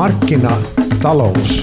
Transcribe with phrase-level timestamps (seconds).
[0.00, 1.62] Markkinatalous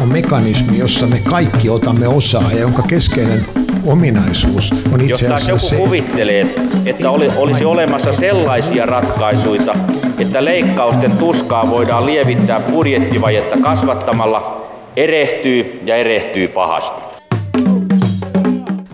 [0.00, 3.46] on mekanismi, jossa me kaikki otamme osaa ja jonka keskeinen
[3.86, 6.54] ominaisuus on itse asiassa Jos joku se, kuvittelee,
[6.86, 9.74] että oli, olisi olemassa sellaisia ratkaisuja,
[10.18, 14.66] että leikkausten tuskaa voidaan lievittää budjettivajetta kasvattamalla,
[14.96, 17.02] erehtyy ja erehtyy pahasti.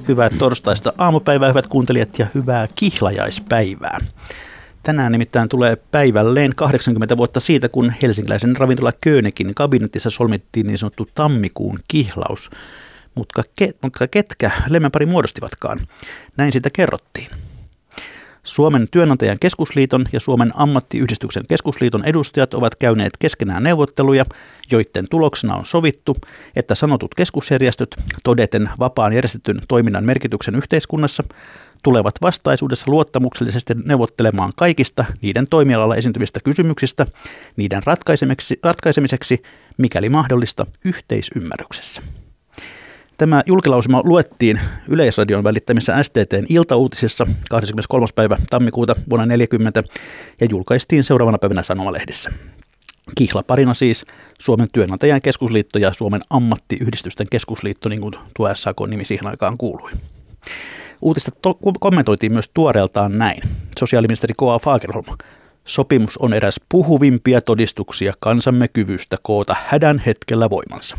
[0.09, 3.99] Hyvää torstaista aamupäivää, hyvät kuuntelijat, ja hyvää kihlajaispäivää.
[4.87, 11.09] Tänään nimittäin tulee päivälleen 80 vuotta siitä, kun helsinkiläisen ravintola Köönekin kabinetissa solmittiin niin sanottu
[11.15, 12.51] tammikuun kihlaus.
[13.15, 15.81] Mutta, ke, mutta ketkä lemmenpari muodostivatkaan?
[16.37, 17.31] Näin sitä kerrottiin.
[18.43, 24.25] Suomen työnantajan keskusliiton ja Suomen ammattiyhdistyksen keskusliiton edustajat ovat käyneet keskenään neuvotteluja,
[24.71, 26.17] joiden tuloksena on sovittu,
[26.57, 31.25] että sanotut keskusjärjestöt, todeten vapaan järjestetyn toiminnan merkityksen yhteiskunnassa,
[31.83, 37.07] tulevat vastaisuudessa luottamuksellisesti neuvottelemaan kaikista niiden toimialalla esiintyvistä kysymyksistä
[37.57, 39.43] niiden ratkaisemiseksi, ratkaisemiseksi,
[39.79, 42.03] mikäli mahdollista, yhteisymmärryksessä.
[43.17, 48.07] Tämä julkilausuma luettiin Yleisradion välittämissä STTn iltauutisissa 23.
[48.15, 49.83] päivä tammikuuta vuonna 1940
[50.41, 52.31] ja julkaistiin seuraavana päivänä sanomalehdissä.
[53.15, 54.05] Kihlaparina siis
[54.39, 59.91] Suomen työnantajan keskusliitto ja Suomen ammattiyhdistysten keskusliitto, niin kuin tuo SAK-nimi siihen aikaan kuului.
[61.03, 63.43] Uutista to- kommentoitiin myös tuoreeltaan näin.
[63.79, 64.59] Sosiaaliministeri K.A.
[64.59, 65.07] Fagerholm.
[65.65, 70.99] Sopimus on eräs puhuvimpia todistuksia kansamme kyvystä koota hädän hetkellä voimansa.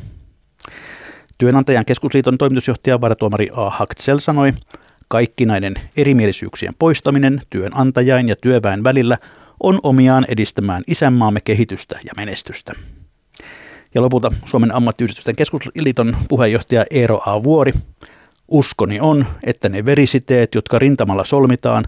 [1.38, 3.70] Työnantajan keskusliiton toimitusjohtaja varatuomari A.
[3.70, 4.54] Haktsel sanoi,
[5.08, 9.18] kaikki näiden erimielisyyksien poistaminen työnantajain ja työväen välillä
[9.64, 12.74] on omiaan edistämään isänmaamme kehitystä ja menestystä.
[13.96, 17.44] Ja lopulta Suomen ammattiyhdistysten keskusliiton puheenjohtaja Eero A.
[17.44, 17.74] Vuori.
[18.48, 21.86] Uskoni on, että ne verisiteet, jotka rintamalla solmitaan,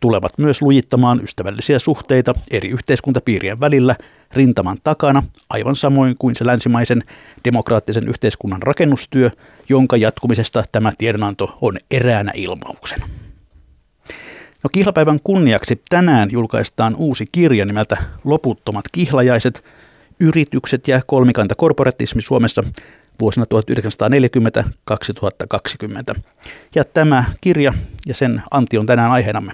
[0.00, 3.96] tulevat myös lujittamaan ystävällisiä suhteita eri yhteiskuntapiirien välillä
[4.32, 7.04] rintaman takana, aivan samoin kuin se länsimaisen
[7.44, 9.30] demokraattisen yhteiskunnan rakennustyö,
[9.68, 13.08] jonka jatkumisesta tämä tiedonanto on eräänä ilmauksena.
[14.64, 19.64] No kihlapäivän kunniaksi tänään julkaistaan uusi kirja nimeltä Loputtomat kihlajaiset,
[20.20, 22.62] yritykset ja kolmikanta korporatismi Suomessa
[23.20, 23.46] vuosina
[26.16, 26.20] 1940-2020.
[26.74, 27.74] Ja tämä kirja
[28.06, 29.52] ja sen anti on tänään aiheenamme.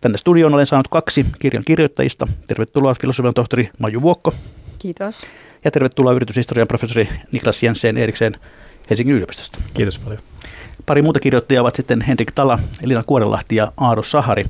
[0.00, 2.26] Tänne studioon olen saanut kaksi kirjan kirjoittajista.
[2.46, 4.34] Tervetuloa filosofian tohtori Maju Vuokko.
[4.78, 5.20] Kiitos.
[5.64, 8.36] Ja tervetuloa yrityshistorian professori Niklas Jensen Erikseen
[8.90, 9.58] Helsingin yliopistosta.
[9.74, 10.20] Kiitos paljon.
[10.86, 14.44] Pari muuta kirjoittajaa ovat sitten Henrik Tala, Elina Kuorelahti ja Aaro Sahari.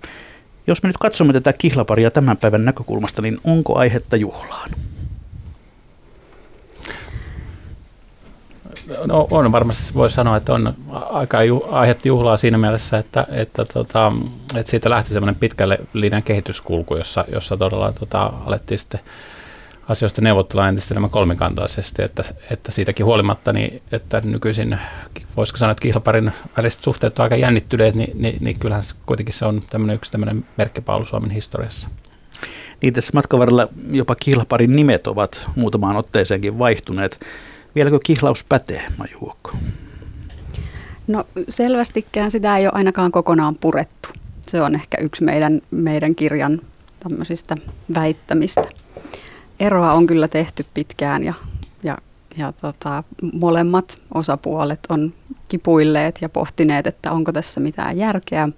[0.66, 4.70] Jos me nyt katsomme tätä kihlaparia tämän päivän näkökulmasta, niin onko aihetta juhlaan?
[9.06, 13.64] No, on varmasti, voi sanoa, että on aika ju, aihetta juhlaa siinä mielessä, että, että,
[13.64, 14.12] tota,
[14.54, 19.00] että siitä lähti semmoinen pitkälle linjan kehityskulku, jossa, jossa todella tota, alettiin sitten
[19.88, 24.78] asioista neuvottella entistä enemmän kolmikantaisesti, että, että siitäkin huolimatta, niin, että nykyisin,
[25.36, 29.34] voisiko sanoa, että kihlaparin väliset suhteet on aika jännittyneet, niin, niin, niin kyllähän se, kuitenkin
[29.34, 31.88] se on tämmöinen yksi tämmöinen merkkipaalu Suomen historiassa.
[32.82, 37.20] Niin tässä matkan varrella jopa kihlaparin nimet ovat muutamaan otteeseenkin vaihtuneet.
[37.76, 39.53] Vieläkö kihlaus pätee, Maju Vuokko?
[41.06, 44.09] No selvästikään sitä ei ole ainakaan kokonaan purettu.
[44.47, 46.60] Se on ehkä yksi meidän, meidän kirjan
[47.00, 47.56] tämmöisistä
[47.94, 48.65] väittämistä.
[49.60, 51.34] Eroa on kyllä tehty pitkään ja,
[51.82, 51.98] ja,
[52.36, 55.12] ja tota, molemmat osapuolet on
[55.48, 58.48] kipuilleet ja pohtineet, että onko tässä mitään järkeä.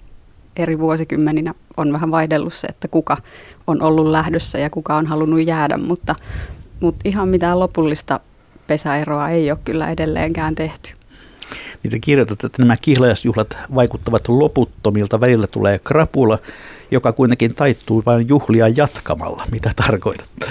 [0.57, 3.17] Eri vuosikymmeninä on vähän vaihdellut se, että kuka
[3.67, 6.15] on ollut lähdössä ja kuka on halunnut jäädä, mutta,
[6.81, 8.21] mutta ihan mitään lopullista
[8.69, 10.91] pesäeroa ei ole kyllä edelleenkään tehty.
[11.83, 15.21] Niitä kirjoitat, että nämä kihlajasjuhlat vaikuttavat loputtomilta.
[15.21, 16.39] Välillä tulee krapula,
[16.91, 19.45] joka kuitenkin taittuu vain juhlia jatkamalla.
[19.51, 20.51] Mitä tarkoitatte?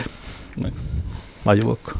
[1.45, 1.91] Majuokko.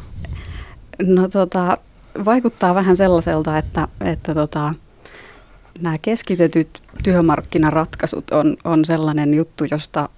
[1.02, 1.78] No tota,
[2.24, 4.74] vaikuttaa vähän sellaiselta, että, että tota,
[5.80, 10.08] nämä keskitetyt työmarkkinaratkaisut on, on sellainen juttu, josta,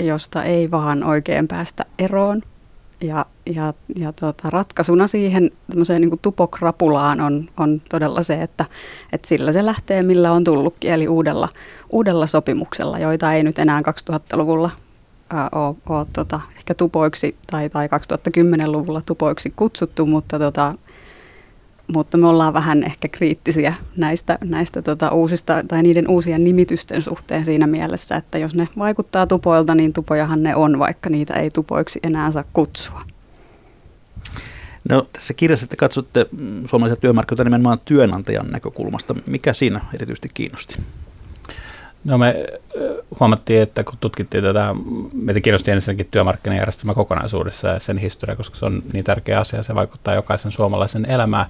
[0.00, 2.42] josta ei vaan oikein päästä eroon.
[3.02, 5.50] Ja, ja, ja tota, ratkaisuna siihen
[5.98, 8.64] niin kuin tupokrapulaan on, on todella se, että,
[9.12, 11.48] että sillä se lähtee millä on tullutkin, eli uudella,
[11.90, 14.70] uudella sopimuksella, joita ei nyt enää 2000-luvulla
[15.30, 20.74] ää, ole, ole tota, ehkä tupoiksi tai, tai 2010-luvulla tupoiksi kutsuttu, mutta, tota,
[21.92, 27.44] mutta me ollaan vähän ehkä kriittisiä näistä, näistä tota, uusista tai niiden uusien nimitysten suhteen
[27.44, 32.00] siinä mielessä, että jos ne vaikuttaa tupoilta, niin tupojahan ne on, vaikka niitä ei tupoiksi
[32.02, 33.00] enää saa kutsua.
[34.88, 36.26] No, tässä kirjassa te katsotte
[36.66, 39.14] suomalaisia työmarkkinoita nimenomaan työnantajan näkökulmasta.
[39.26, 40.76] Mikä siinä erityisesti kiinnosti?
[42.04, 42.46] No me
[43.20, 44.74] huomattiin, että kun tutkittiin tätä,
[45.12, 49.74] meitä kiinnosti ensinnäkin työmarkkinajärjestelmä kokonaisuudessa ja sen historia, koska se on niin tärkeä asia, se
[49.74, 51.46] vaikuttaa jokaisen suomalaisen elämään.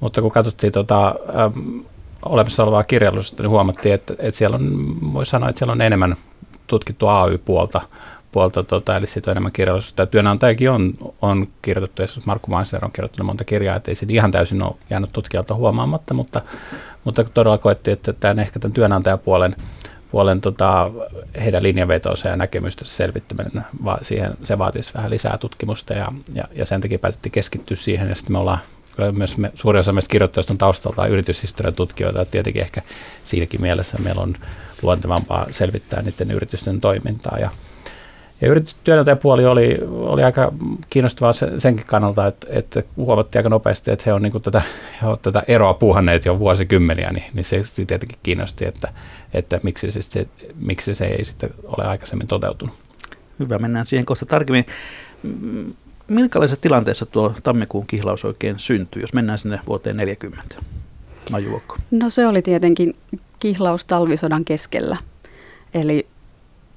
[0.00, 1.78] Mutta kun katsottiin tuota, ähm,
[2.22, 6.16] olemassa olevaa kirjallisuutta, niin huomattiin, että, että siellä on, voi sanoa, että siellä on enemmän
[6.66, 7.80] tutkittu AY-puolta,
[8.32, 10.02] puolta, tota, eli siitä on enemmän kirjallisuutta.
[10.02, 14.14] Ja työnantajakin on, on kirjoitettu, esimerkiksi Markku Mainser on kirjoittanut monta kirjaa, että ei siinä
[14.14, 16.42] ihan täysin ole jäänyt tutkijalta huomaamatta, mutta,
[17.06, 19.56] mutta todella koettiin, että tämän, ehkä tämän työnantajapuolen
[20.10, 20.90] puolen tota,
[21.44, 26.66] heidän linjanvetonsa ja näkemystä selvittäminen, va, siihen, se vaatisi vähän lisää tutkimusta ja, ja, ja
[26.66, 28.58] sen takia päätettiin keskittyä siihen ja sitten me ollaan
[29.12, 32.82] myös me, suurin osa meistä kirjoittajista on taustalta yrityshistorian tutkijoita, että tietenkin ehkä
[33.24, 34.34] siinäkin mielessä meillä on
[34.82, 37.38] luontevampaa selvittää niiden yritysten toimintaa.
[37.38, 37.50] Ja,
[38.40, 40.52] ja yritystyönantajapuoli oli, oli aika
[40.90, 44.62] kiinnostavaa senkin kannalta, että, että huomattiin aika nopeasti, että he on niin tätä,
[45.02, 48.92] he ovat tätä eroa puuhanneet jo vuosikymmeniä, niin, niin se tietenkin kiinnosti, että,
[49.34, 52.74] että miksi, se, se, miksi se ei sitten ole aikaisemmin toteutunut.
[53.38, 54.66] Hyvä, mennään siihen kohta tarkemmin.
[56.08, 60.56] Minkälaisessa tilanteessa tuo tammikuun kihlaus oikein syntyi, jos mennään sinne vuoteen 40?
[61.30, 61.76] Majuokko.
[61.90, 62.96] No se oli tietenkin
[63.38, 64.96] kihlaus talvisodan keskellä.
[65.74, 66.06] Eli,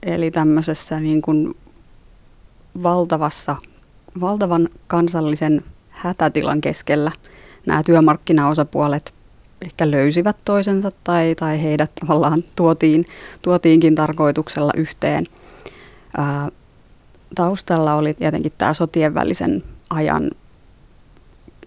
[0.03, 1.57] eli tämmöisessä niin kuin
[2.83, 3.55] valtavassa,
[4.21, 7.11] valtavan kansallisen hätätilan keskellä
[7.65, 9.13] nämä työmarkkinaosapuolet
[9.61, 13.07] ehkä löysivät toisensa tai, tai heidät tavallaan tuotiin,
[13.41, 15.25] tuotiinkin tarkoituksella yhteen.
[16.17, 16.49] Ää,
[17.35, 20.31] taustalla oli tietenkin tämä sotien välisen ajan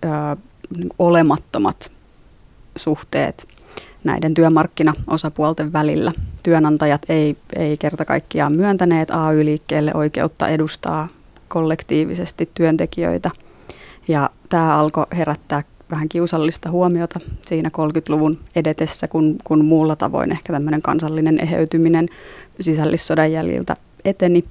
[0.03, 0.37] ää,
[0.77, 1.93] niin olemattomat
[2.77, 3.49] suhteet
[4.05, 6.13] näiden työmarkkinaosapuolten välillä.
[6.43, 11.09] Työnantajat ei, ei kerta kaikkiaan myöntäneet AY-liikkeelle oikeutta edustaa
[11.49, 13.31] kollektiivisesti työntekijöitä.
[14.09, 20.53] Ja tämä alkoi herättää vähän kiusallista huomiota siinä 30-luvun edetessä, kun, kun muulla tavoin ehkä
[20.53, 22.09] tämmöinen kansallinen eheytyminen
[22.61, 24.45] sisällissodan jäljiltä eteni.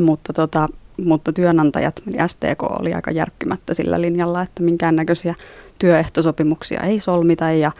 [0.00, 0.68] Mutta, tota,
[1.04, 5.34] mutta työnantajat, eli STK, oli aika järkkymättä sillä linjalla, että minkäännäköisiä
[5.78, 7.72] työehtosopimuksia ei solmita ja,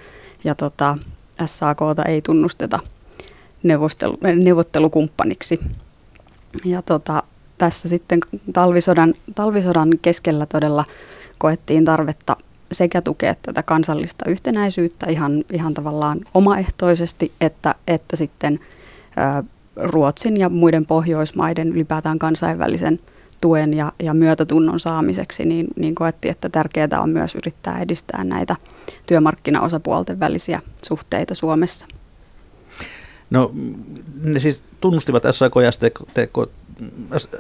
[0.44, 0.98] ja tota,
[1.46, 2.78] SAKta ei tunnusteta
[4.34, 5.60] neuvottelukumppaniksi.
[6.64, 7.22] Ja tota,
[7.58, 8.20] tässä sitten
[8.52, 10.84] talvisodan, talvisodan keskellä todella
[11.38, 12.36] koettiin tarvetta
[12.72, 18.60] sekä tukea tätä kansallista yhtenäisyyttä ihan, ihan tavallaan omaehtoisesti, että, että sitten
[19.18, 19.44] ä,
[19.76, 23.00] Ruotsin ja muiden Pohjoismaiden ylipäätään kansainvälisen
[23.40, 28.56] tuen ja, ja myötätunnon saamiseksi, niin, niin koettiin, että tärkeää on myös yrittää edistää näitä
[29.06, 31.86] työmarkkinaosapuolten välisiä suhteita Suomessa.
[33.30, 33.50] No
[34.22, 36.00] ne siis tunnustivat SAK ja STK,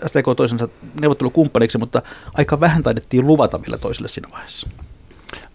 [0.06, 0.68] STK toisensa
[1.00, 2.02] neuvottelukumppaniksi, mutta
[2.34, 4.68] aika vähän taidettiin luvata vielä toiselle siinä vaiheessa.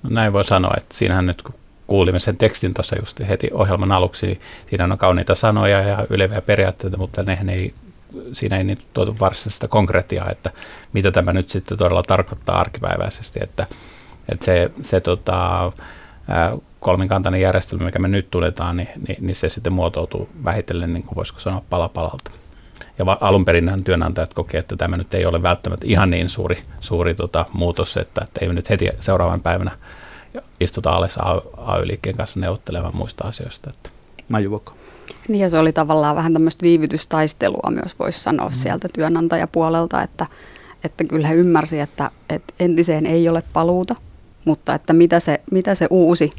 [0.03, 1.55] No näin voi sanoa, että siinähän nyt kun
[1.87, 6.41] kuulimme sen tekstin tuossa just heti ohjelman aluksi, niin siinä on kauniita sanoja ja yleviä
[6.41, 7.73] periaatteita, mutta nehän ei,
[8.33, 10.51] siinä ei niin tuotu varsinaista konkretiaa, että
[10.93, 13.67] mitä tämä nyt sitten todella tarkoittaa arkipäiväisesti, että,
[14.29, 15.71] että se, se tota,
[16.79, 21.15] kolminkantainen järjestelmä, mikä me nyt tunnetaan, niin, niin, niin se sitten muotoutuu vähitellen, niin kuin
[21.15, 22.31] voisiko sanoa, pala palalta.
[22.97, 27.15] Ja alun perin työnantajat kokee, että tämä nyt ei ole välttämättä ihan niin suuri, suuri
[27.15, 29.71] tota, muutos, että, että ei nyt heti seuraavan päivänä
[30.59, 31.19] istuta alas
[31.57, 33.69] AY-liikkeen kanssa neuvottelemaan muista asioista.
[33.69, 33.89] Että.
[34.29, 34.73] Majuvoko.
[35.27, 38.55] Niin ja se oli tavallaan vähän tämmöistä viivytystaistelua myös voisi sanoa mm.
[38.55, 40.25] sieltä työnantajapuolelta, että,
[40.83, 43.95] että kyllä he ymmärsi, että, että entiseen ei ole paluuta,
[44.47, 46.33] mutta että mitä se, mitä se uusi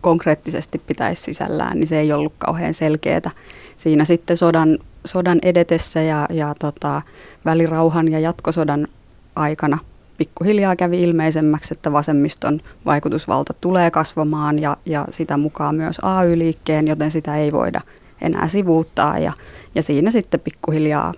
[0.00, 3.30] konkreettisesti pitäisi sisällään, niin se ei ollut kauhean selkeää.
[3.76, 7.02] Siinä sitten sodan, sodan edetessä ja, ja tota,
[7.44, 8.88] välirauhan ja jatkosodan
[9.36, 9.78] aikana
[10.18, 17.10] pikkuhiljaa kävi ilmeisemmäksi, että vasemmiston vaikutusvalta tulee kasvamaan ja, ja sitä mukaan myös AY-liikkeen, joten
[17.10, 17.80] sitä ei voida
[18.20, 19.18] enää sivuuttaa.
[19.18, 19.32] Ja,
[19.74, 21.14] ja siinä sitten pikkuhiljaa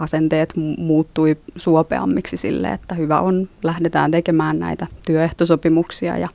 [0.00, 6.28] asenteet muuttui suopeammiksi sille, että hyvä on, lähdetään tekemään näitä työehtosopimuksia ja,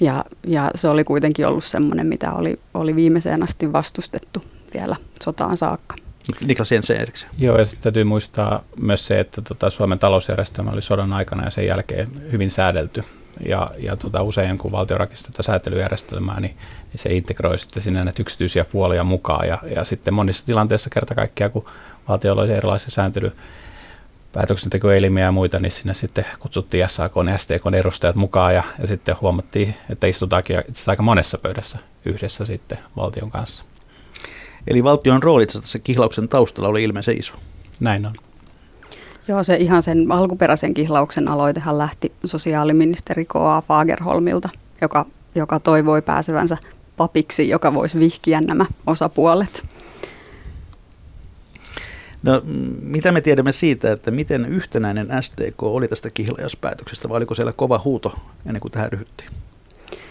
[0.00, 4.42] ja, ja se oli kuitenkin ollut semmoinen, mitä oli, oli viimeiseen asti vastustettu
[4.74, 5.96] vielä sotaan saakka.
[6.40, 7.32] Niklas Jensen erikseen.
[7.38, 11.50] Joo, ja sitten täytyy muistaa myös se, että tota, Suomen talousjärjestelmä oli sodan aikana ja
[11.50, 13.04] sen jälkeen hyvin säädelty.
[13.48, 16.56] Ja, ja tota, usein kun valtio rakisti tätä säätelyjärjestelmää, niin,
[16.92, 19.48] niin se integroi sitten sinne näitä yksityisiä puolia mukaan.
[19.48, 21.64] Ja, ja sitten monissa tilanteissa kerta kaikkiaan, kun
[22.08, 23.32] valtio oli erilaisia sääntely
[24.32, 29.16] päätöksentekoelimiä ja muita, niin sinne sitten kutsuttiin SAK ja STK edustajat mukaan ja, ja sitten
[29.20, 33.64] huomattiin, että istutaankin itse aika monessa pöydässä yhdessä sitten valtion kanssa.
[34.66, 37.34] Eli valtion rooli tässä kihlauksen taustalla oli ilmeisen iso.
[37.80, 38.14] Näin on.
[39.28, 43.62] Joo, se ihan sen alkuperäisen kihlauksen aloitehan lähti sosiaaliministeri K.A.
[43.68, 44.48] Fagerholmilta,
[44.80, 46.56] joka, joka toivoi pääsevänsä
[46.96, 49.64] papiksi, joka voisi vihkiä nämä osapuolet.
[52.26, 52.42] No,
[52.82, 57.80] mitä me tiedämme siitä, että miten yhtenäinen STK oli tästä kihlajauspäätöksestä, vai oliko siellä kova
[57.84, 58.14] huuto
[58.46, 59.30] ennen kuin tähän ryhdyttiin?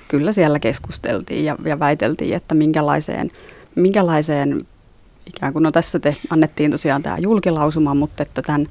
[0.07, 3.31] Kyllä siellä keskusteltiin ja, ja väiteltiin, että minkälaiseen,
[3.75, 4.65] minkälaiseen
[5.25, 8.69] ikään kuin, no tässä te annettiin tosiaan tämä julkilausuma, mutta että tämän,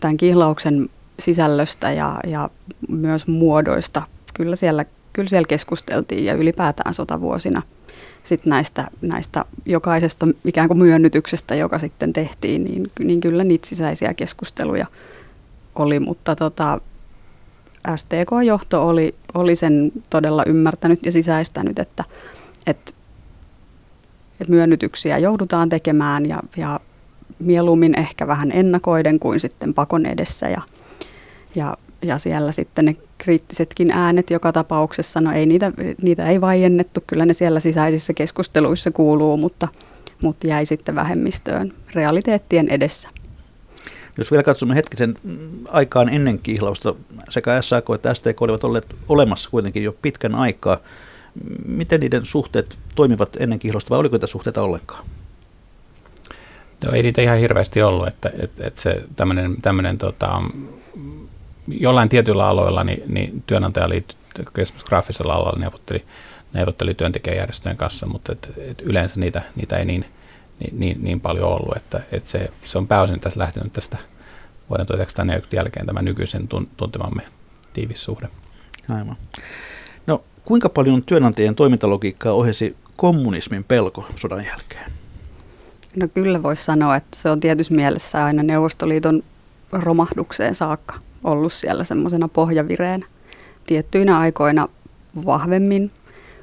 [0.00, 2.50] tämän kihlauksen sisällöstä ja, ja
[2.88, 4.02] myös muodoista
[4.34, 7.62] kyllä siellä, kyllä siellä keskusteltiin ja ylipäätään sotavuosina
[8.24, 14.14] sit näistä, näistä jokaisesta ikään kuin myönnytyksestä, joka sitten tehtiin, niin, niin kyllä niitä sisäisiä
[14.14, 14.86] keskusteluja
[15.74, 16.80] oli, mutta tota,
[17.96, 22.04] STK-johto oli, oli sen todella ymmärtänyt ja sisäistänyt, että,
[22.66, 22.92] että,
[24.40, 26.80] että myönnytyksiä joudutaan tekemään ja, ja
[27.38, 30.62] mieluummin ehkä vähän ennakoiden kuin sitten pakon edessä ja,
[31.54, 37.00] ja, ja siellä sitten ne kriittisetkin äänet joka tapauksessa, no ei niitä, niitä ei vaiennettu,
[37.06, 39.68] kyllä ne siellä sisäisissä keskusteluissa kuuluu, mutta,
[40.22, 43.08] mutta jäi sitten vähemmistöön realiteettien edessä.
[44.18, 45.14] Jos vielä katsomme hetkisen
[45.68, 46.94] aikaan ennen kihlausta,
[47.28, 50.78] sekä SAK että STK olivat olleet olemassa kuitenkin jo pitkän aikaa.
[51.66, 55.06] Miten niiden suhteet toimivat ennen kihlausta vai oliko niitä suhteita ollenkaan?
[56.86, 60.42] No ei niitä ihan hirveästi ollut, että, että, että se tämmöinen, tämmöinen tota,
[61.68, 64.14] jollain tietyillä aloilla niin, niin työnantajaliitto,
[64.58, 66.04] esimerkiksi graafisella alalla neuvotteli,
[66.52, 70.04] neuvotteli työntekijäjärjestöjen kanssa, mutta et, et yleensä niitä, niitä ei niin,
[70.60, 73.98] niin, niin, niin paljon ollut, että, että se, se on pääosin tässä lähtenyt tästä
[74.70, 77.22] vuoden 1940 jälkeen tämä nykyisen tuntemamme
[77.72, 78.28] tiivis suhde.
[78.88, 79.16] Aivan.
[80.06, 84.92] No, kuinka paljon työnantajien toimintalogiikkaa ohjasi kommunismin pelko sodan jälkeen?
[85.96, 89.22] No kyllä voisi sanoa, että se on tietyssä mielessä aina Neuvostoliiton
[89.72, 90.94] romahdukseen saakka
[91.24, 93.06] ollut siellä semmoisena pohjavireenä
[93.66, 94.68] tiettyinä aikoina
[95.26, 95.90] vahvemmin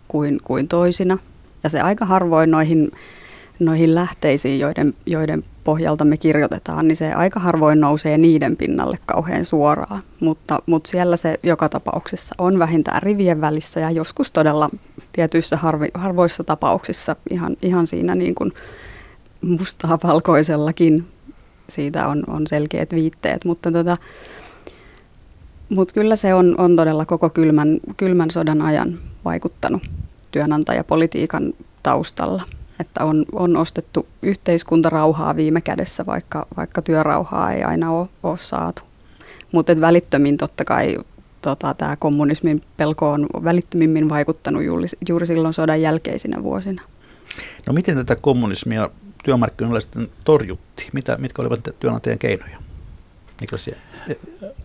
[0.08, 1.18] kuin, kuin toisina.
[1.64, 2.92] Ja se aika harvoin noihin,
[3.60, 9.46] noihin lähteisiin, joiden, joiden pohjalta me kirjoitetaan, niin se aika harvoin nousee niiden pinnalle kauhean
[9.46, 10.02] suoraan.
[10.20, 14.70] Mutta, mutta siellä se joka tapauksessa on vähintään rivien välissä ja joskus todella
[15.14, 18.52] tietyissä harvi, harvoissa tapauksissa ihan, ihan siinä niin kuin
[19.42, 21.08] mustaa valkoisellakin
[21.70, 23.46] siitä on, on selkeät viitteet.
[23.46, 23.98] Mutta tota,
[25.72, 29.84] mutta kyllä se on, on todella koko kylmän, kylmän sodan ajan vaikuttanut
[30.32, 32.44] työnantajapolitiikan taustalla.
[32.80, 38.82] Että on, on ostettu yhteiskuntarauhaa viime kädessä, vaikka, vaikka työrauhaa ei aina ole, ole saatu.
[39.52, 40.98] Mutta välittömin totta kai
[41.42, 46.82] tota, tämä kommunismin pelko on välittömimmin vaikuttanut juuri, juuri silloin sodan jälkeisinä vuosina.
[47.68, 48.90] No miten tätä kommunismia
[49.24, 50.90] työmarkkinoilla sitten torjuttiin?
[50.94, 52.71] Mitä, mitkä olivat työnantajan keinoja?
[53.42, 53.70] Niklas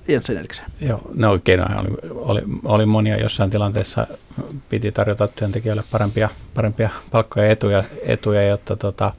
[0.09, 0.71] Jensen erikseen.
[0.81, 3.17] Joo, no keinoja oli, oli, oli monia.
[3.17, 4.07] Jossain tilanteessa
[4.69, 9.13] piti tarjota työntekijöille parempia, parempia palkkoja ja etuja, etuja jotta, tota,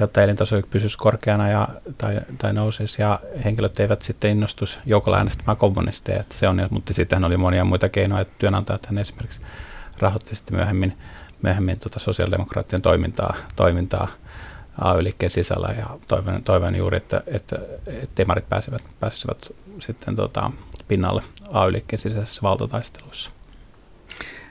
[0.00, 5.56] jotta elintaso pysyisi korkeana ja, tai, tai nousisi ja henkilöt eivät sitten innostuisi joukolla äänestämään
[5.56, 6.20] kommunisteja.
[6.20, 9.40] Että se on, mutta sittenhän oli monia muita keinoja, että työnantajat hän esimerkiksi
[9.98, 10.98] rahoitti sitten myöhemmin,
[11.42, 14.08] myöhemmin tota sosiaalidemokraattien toimintaa, toimintaa–
[14.80, 17.56] AY-liikkeen sisällä ja toivon, toivon juuri, että, että,
[17.86, 20.50] että demarit pääsevät, pääsevät sitten tota,
[20.88, 23.30] pinnalle AY-liikkeen sisäisessä valtataistelussa.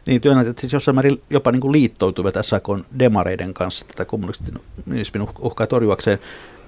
[0.05, 2.67] Niin, työnantajat siis jossain määrin jopa niin kuin liittoutuivat SAK
[2.99, 6.19] demareiden kanssa tätä kommunismin uhkaa torjuakseen.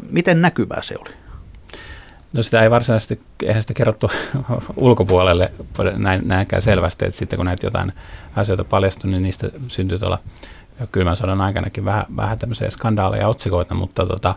[0.10, 1.10] Miten näkyvää se oli?
[2.34, 4.12] No sitä ei varsinaisesti, eihän sitä kerrottu
[4.76, 5.52] ulkopuolelle
[5.96, 7.94] näin, näinkään selvästi, että sitten kun näitä jotain
[8.36, 10.20] asioita paljastui, niin niistä syntyi tuolla
[10.92, 14.36] kylmän sodan aikanakin vähän, vähän tämmöisiä skandaaleja ja otsikoita, mutta, tota,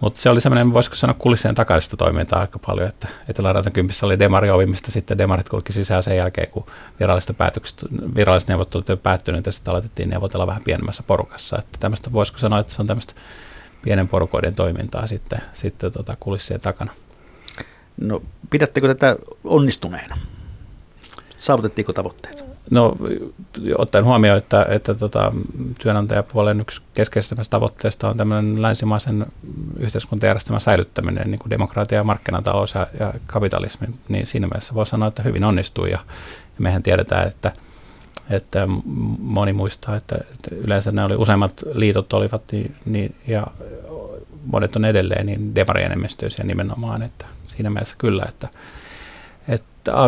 [0.00, 4.18] mutta se oli semmoinen, voisiko sanoa kulissien takaisesta toimintaa aika paljon, että Etelä-Ratan kympissä oli
[4.18, 6.66] demari ovi, mistä sitten demarit kulki sisään sen jälkeen, kun
[7.00, 7.84] viralliset, päätökset,
[8.14, 11.58] viralliset neuvottelut oli päättynyt ja sitten aloitettiin neuvotella vähän pienemmässä porukassa.
[11.58, 13.14] Että tämmöistä, voisiko sanoa, että se on tämmöistä
[13.82, 16.92] pienen porukoiden toimintaa sitten, sitten tota kulissien takana.
[17.96, 20.16] No, pidättekö tätä onnistuneena?
[21.36, 22.49] Saavutettiinko tavoitteet?
[22.70, 22.96] No,
[23.78, 25.32] ottaen huomioon, että, että tota,
[25.82, 29.26] työnantajapuolen yksi keskeisistä tavoitteista on tämmöinen länsimaisen
[29.78, 35.22] yhteiskuntajärjestelmän säilyttäminen, niin kuin demokratia, markkinatalous ja, ja kapitalismi, niin siinä mielessä voi sanoa, että
[35.22, 35.86] hyvin onnistuu.
[35.86, 35.98] Ja,
[36.42, 37.52] ja mehän tiedetään, että,
[38.30, 38.68] että
[39.18, 43.46] moni muistaa, että, että yleensä ne oli useimmat liitot olivat niin, niin, ja
[44.44, 48.48] monet on edelleen niin demarienemmistöisiä nimenomaan, että siinä mielessä kyllä, että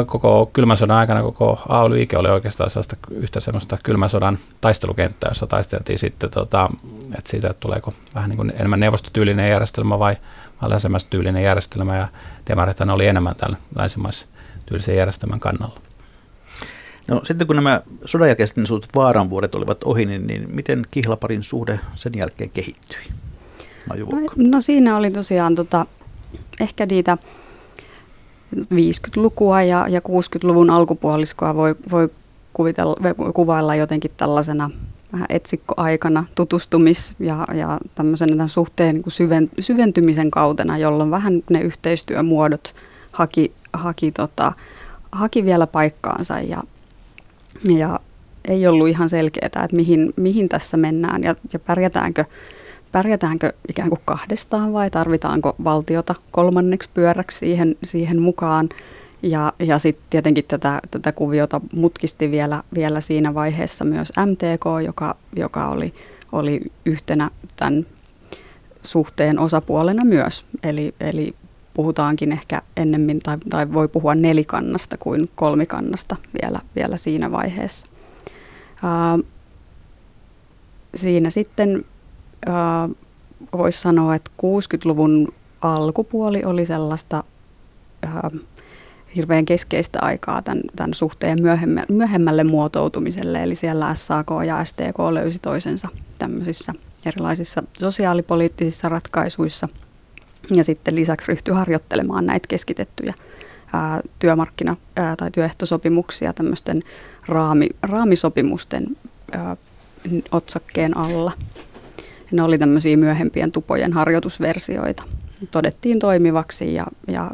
[0.07, 5.47] koko kylmän sodan aikana koko AY-liike oli oikeastaan sellaista yhtä semmoista kylmän sodan taistelukenttää, jossa
[5.47, 6.71] taisteltiin sitten, tota,
[7.19, 10.17] että siitä, että tuleeko vähän niin kuin enemmän neuvostotyylinen järjestelmä vai,
[10.63, 10.71] vai
[11.11, 12.09] tyylinen järjestelmä, ja
[12.49, 15.81] demarithan oli enemmän tämän länsimaistyylisen järjestelmän kannalla.
[17.09, 21.43] No sitten kun nämä sodan jälkeiset niin vaaran vuodet olivat ohi, niin, niin miten kihlaparin
[21.43, 22.99] suhde sen jälkeen kehittyi?
[23.89, 23.97] No,
[24.37, 25.87] no siinä oli tosiaan tota,
[26.61, 27.19] ehkä niitä
[28.57, 32.09] 50-lukua ja, ja 60-luvun alkupuoliskoa voi, voi
[32.53, 32.97] kuvitella,
[33.35, 34.71] kuvailla jotenkin tällaisena
[35.13, 41.43] vähän etsikkoaikana tutustumis- ja, ja tämmöisen tämän suhteen niin kuin syven, syventymisen kautena, jolloin vähän
[41.51, 42.75] ne yhteistyömuodot
[43.13, 44.53] haki, haki, tota,
[45.13, 46.63] haki vielä paikkaansa ja,
[47.79, 48.01] ja
[48.49, 52.25] ei ollut ihan selkeää, että mihin, mihin tässä mennään ja, ja pärjätäänkö,
[52.93, 58.69] pärjätäänkö ikään kuin kahdestaan vai tarvitaanko valtiota kolmanneksi pyöräksi siihen, siihen mukaan.
[59.23, 65.17] Ja, ja sitten tietenkin tätä, tätä kuviota mutkisti vielä, vielä siinä vaiheessa myös MTK, joka,
[65.37, 65.95] joka oli,
[66.33, 67.87] oli yhtenä tämän
[68.83, 70.45] suhteen osapuolena myös.
[70.63, 71.35] Eli, eli
[71.75, 77.87] puhutaankin ehkä ennemmin tai, tai voi puhua nelikannasta kuin kolmikannasta vielä, vielä siinä vaiheessa.
[78.83, 79.19] Ää,
[80.95, 81.85] siinä sitten
[83.53, 85.29] voisi sanoa, että 60-luvun
[85.61, 87.25] alkupuoli oli sellaista
[88.03, 88.31] ää,
[89.17, 91.39] hirveän keskeistä aikaa tämän, tämän suhteen
[91.89, 93.43] myöhemmälle muotoutumiselle.
[93.43, 96.73] Eli siellä SAK ja STK löysi toisensa tämmöisissä
[97.07, 99.69] erilaisissa sosiaalipoliittisissa ratkaisuissa.
[100.51, 103.15] Ja sitten lisäksi ryhtyi harjoittelemaan näitä keskitettyjä
[103.73, 106.83] ää, työmarkkina- ää, tai työehtosopimuksia tämmöisten
[107.29, 108.97] raami, raamisopimusten
[109.33, 109.57] ää,
[110.33, 111.33] otsakkeen alla.
[112.33, 115.03] Ne oli tämmöisiä myöhempien tupojen harjoitusversioita.
[115.51, 117.31] Todettiin toimivaksi ja, ja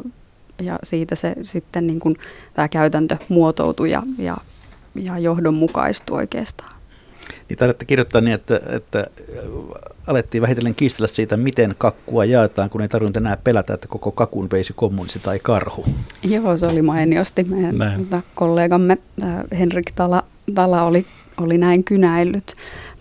[0.61, 2.15] ja siitä se sitten niin kuin
[2.53, 4.37] tämä käytäntö muotoutui ja, ja,
[4.95, 6.79] ja johdonmukaistui oikeastaan.
[7.49, 9.07] Niin taidatte kirjoittaa niin, että, että
[10.07, 14.47] alettiin vähitellen kiistellä siitä, miten kakkua jaetaan, kun ei tarvinnut enää pelätä, että koko kakun
[14.51, 15.85] veisi kommunisti tai karhu.
[16.23, 17.43] Joo, se oli mainiosti.
[17.43, 20.23] Meidän tota, kollegamme äh, Henrik Tala,
[20.55, 21.05] Tala oli,
[21.37, 22.55] oli näin kynäillyt.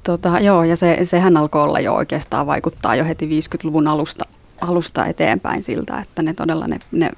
[0.09, 4.25] Tota, joo, ja se, sehän alkoi olla jo oikeastaan vaikuttaa jo heti 50-luvun alusta,
[4.61, 7.11] alusta eteenpäin siltä, että ne todella ne, ne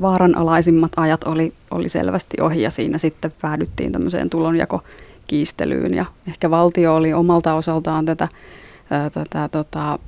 [0.00, 6.94] vaaranalaisimmat ajat oli, oli selvästi ohi ja siinä sitten päädyttiin tämmöiseen tulonjakokiistelyyn ja ehkä valtio
[6.94, 8.28] oli omalta osaltaan tätä,
[9.12, 9.98] tätä tota,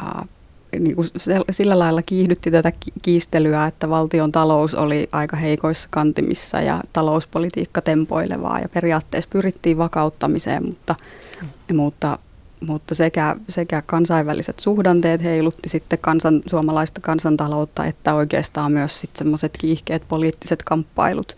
[0.00, 0.26] ää,
[0.78, 1.08] niin kuin
[1.50, 8.60] sillä lailla kiihdytti tätä kiistelyä, että valtion talous oli aika heikoissa kantimissa ja talouspolitiikka tempoilevaa
[8.60, 10.94] ja periaatteessa pyrittiin vakauttamiseen, mutta.
[11.72, 12.18] Mutta
[12.60, 19.56] mutta sekä, sekä kansainväliset suhdanteet heilutti sitten kansan, suomalaista kansantaloutta, että oikeastaan myös sitten semmoiset
[19.58, 21.36] kiihkeät poliittiset kamppailut.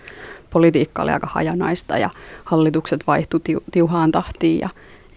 [0.50, 2.10] Politiikka oli aika hajanaista ja
[2.44, 3.40] hallitukset vaihtui
[3.72, 4.68] tiuhaan tahtiin ja,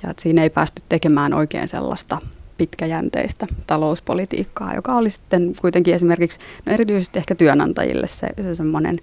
[0.04, 2.17] ja siinä ei päästy tekemään oikein sellaista
[2.58, 9.00] pitkäjänteistä talouspolitiikkaa, joka oli sitten kuitenkin esimerkiksi, no erityisesti ehkä työnantajille se, se semmoinen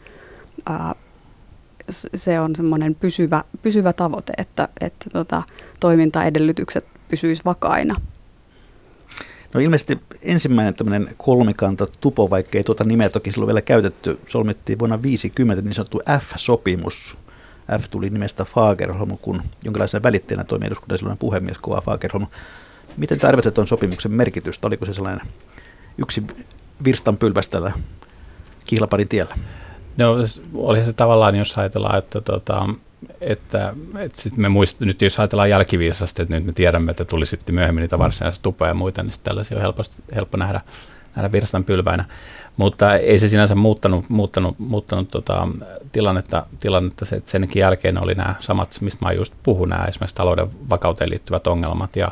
[2.15, 5.43] se on semmoinen pysyvä, pysyvä tavoite, että, että tota,
[5.81, 8.01] toimintaedellytykset pysyisivät vakaina.
[9.55, 14.79] No ilmeisesti ensimmäinen tämmöinen kolmikanta tupo, vaikka ei tuota nimeä toki silloin vielä käytetty, solmittiin
[14.79, 17.19] vuonna 1950 niin sanottu F-sopimus.
[17.79, 22.27] F tuli nimestä Fagerholm, kun jonkinlaisena välitteenä toimi eduskunnan silloinen puhemies Kova Fagerholm.
[22.97, 24.67] Miten te arvioitte tuon sopimuksen merkitystä?
[24.67, 25.27] Oliko se sellainen
[25.99, 26.23] yksi
[26.85, 27.73] virstanpylväs tällä
[28.65, 29.35] kihlaparin tiellä?
[30.01, 30.17] No
[30.55, 32.69] oli se tavallaan, jos ajatellaan, että, tota,
[33.21, 37.27] että, että sit me muist, nyt jos ajatellaan jälkiviisasti, että nyt me tiedämme, että tuli
[37.27, 40.61] sitten myöhemmin niitä varsinaisia tupoja ja muita, niin tällaisia on helposti, helppo nähdä,
[41.17, 42.05] nähdä virstan pylväinä.
[42.57, 45.49] Mutta ei se sinänsä muuttanut, muuttanut, muuttanut tota,
[45.93, 50.17] tilannetta, tilannetta se, että senkin jälkeen oli nämä samat, mistä mä just puhun, nämä esimerkiksi
[50.17, 52.11] talouden vakauteen liittyvät ongelmat ja,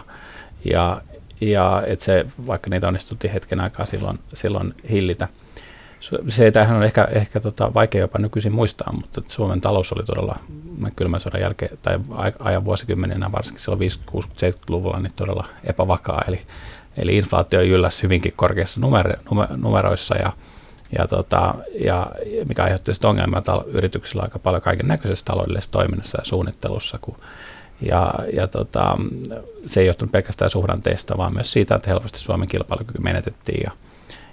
[0.73, 1.03] ja,
[1.41, 5.29] ja että se, vaikka niitä onnistuttiin hetken aikaa silloin, silloin hillitä–
[6.29, 10.39] se tähän on ehkä, ehkä tota, vaikea jopa nykyisin muistaa, mutta Suomen talous oli todella
[10.97, 11.99] kylmän sodan jälkeen, tai
[12.39, 14.13] ajan vuosikymmeninä, varsinkin silloin 50,
[14.47, 16.23] 60-70-luvulla, niin todella epävakaa.
[16.29, 16.41] Eli,
[16.97, 19.13] eli inflaatio jylläsi hyvinkin korkeissa numero,
[19.57, 20.33] numeroissa ja,
[20.99, 22.07] ja, tota, ja
[22.49, 27.17] mikä aiheutti sitten ongelmia yrityksillä aika paljon kaiken näköisessä taloudellisessa toiminnassa ja suunnittelussa, kun
[27.81, 28.97] ja, ja tota,
[29.67, 33.71] se ei johtunut pelkästään suhdanteista, vaan myös siitä, että helposti Suomen kilpailukyky menetettiin ja,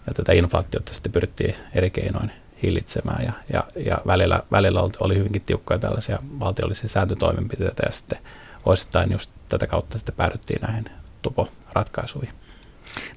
[0.08, 2.32] ja tätä inflaatiota sitten pyrittiin eri keinoin
[2.64, 8.20] hillitsemään ja, ja, ja välillä, välillä oli hyvinkin tiukkoja tällaisia valtiollisia sääntötoimenpiteitä ja sitten
[8.66, 10.86] osittain just tätä kautta sitten päädyttiin näihin
[11.22, 12.34] tuporatkaisuihin.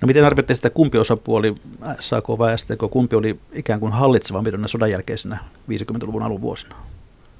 [0.00, 1.54] No miten arvioitte sitä, kumpi osapuoli,
[2.00, 5.38] SAK vai STK, kumpi oli ikään kuin hallitsevan pidon sodan jälkeisenä
[5.70, 6.76] 50-luvun alun vuosina?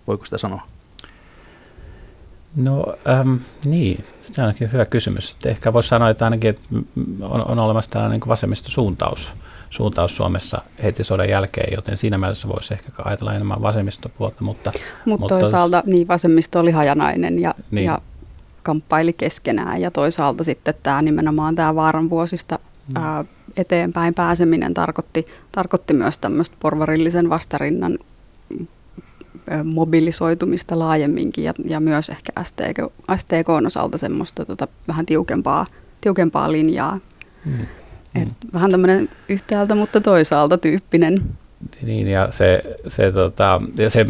[0.06, 0.66] Voiko sitä sanoa?
[2.56, 3.34] No ähm,
[3.64, 5.32] niin, se on hyvä kysymys.
[5.32, 6.62] Että ehkä voisi sanoa, että ainakin että
[7.20, 9.32] on, on olemassa tällainen niin vasemmistosuuntaus
[9.70, 14.44] suuntaus Suomessa heti sodan jälkeen, joten siinä mielessä voisi ehkä ajatella enemmän vasemmistopuolta.
[14.44, 14.72] Mutta,
[15.04, 17.86] Mut mutta toisaalta niin vasemmisto oli hajanainen ja, niin.
[17.86, 17.98] ja
[18.62, 22.58] kamppaili keskenään ja toisaalta sitten tämä nimenomaan tämä vaaran vuosista
[22.88, 22.96] mm.
[22.96, 23.24] ää,
[23.56, 27.98] eteenpäin pääseminen tarkoitti, tarkoitti myös tämmöistä porvarillisen vastarinnan
[29.64, 35.66] mobilisoitumista laajemminkin ja, ja myös ehkä STK, STK on osalta semmoista tota, vähän tiukempaa,
[36.00, 37.00] tiukempaa linjaa.
[37.44, 37.62] Mm.
[38.14, 38.50] Et mm.
[38.52, 41.22] Vähän tämmöinen yhtäältä, mutta toisaalta tyyppinen.
[41.82, 44.06] Niin, ja se, se, tota, ja se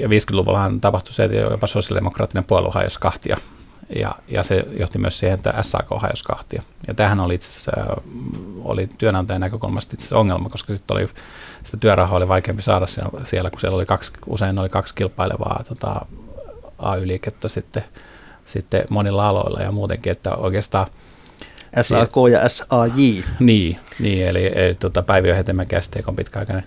[0.00, 3.36] ja 50-luvullahan tapahtui se, että jopa sosiaalidemokraattinen puolue hajosi kahtia.
[3.96, 6.62] Ja, ja se johti myös siihen, että SAK hajosi kahtia.
[6.88, 7.72] Ja tämähän oli itse asiassa
[8.64, 11.08] oli työnantajan näkökulmasta itse ongelma, koska sitten oli,
[11.62, 12.86] sitä työrahaa oli vaikeampi saada
[13.24, 16.06] siellä, kun siellä oli kaksi, usein oli kaksi kilpailevaa tota,
[16.78, 17.84] AY-liikettä sitten,
[18.44, 20.86] sitten monilla aloilla ja muutenkin, että oikeastaan
[21.82, 23.22] SAK ja SAJ.
[23.40, 26.64] Niin, niin eli, eli tota, Päiviö Hetemäki STK pitkäaikainen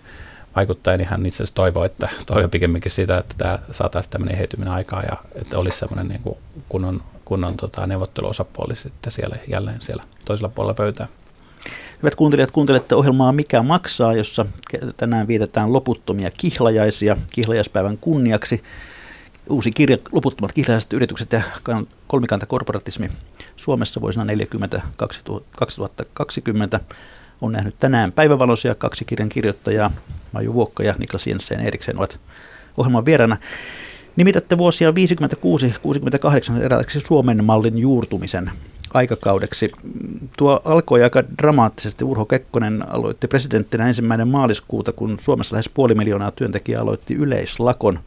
[0.55, 4.73] vaikuttaja, niin hän itse asiassa toivoi, että toivoi pikemminkin sitä, että tämä saataisiin tämmöinen eheytyminen
[4.73, 6.37] aikaa ja että olisi semmoinen niin kuin
[6.69, 11.07] kunnon, kunnon tota, neuvotteluosapuoli sitten siellä jälleen siellä toisella puolella pöytää.
[12.03, 14.45] Hyvät kuuntelijat, kuuntelette ohjelmaa Mikä maksaa, jossa
[14.97, 18.63] tänään vietetään loputtomia kihlajaisia kihlajaispäivän kunniaksi.
[19.49, 21.41] Uusi kirja Loputtomat kihlajaiset yritykset ja
[22.07, 23.11] kolmikantakorporatismi
[23.55, 26.79] Suomessa vuosina 40 2020
[27.41, 29.91] on nähnyt tänään päivävaloisia kaksi kirjan kirjoittajaa,
[30.31, 32.19] Maju Vuokka ja Niklas Jensen Eriksen ovat
[32.77, 33.37] ohjelman vieraana.
[34.15, 38.51] Nimitätte vuosia 56-68 eräksi Suomen mallin juurtumisen
[38.93, 39.71] aikakaudeksi.
[40.37, 42.03] Tuo alkoi aika dramaattisesti.
[42.03, 47.99] Urho Kekkonen aloitti presidenttinä ensimmäinen maaliskuuta, kun Suomessa lähes puoli miljoonaa työntekijää aloitti yleislakon.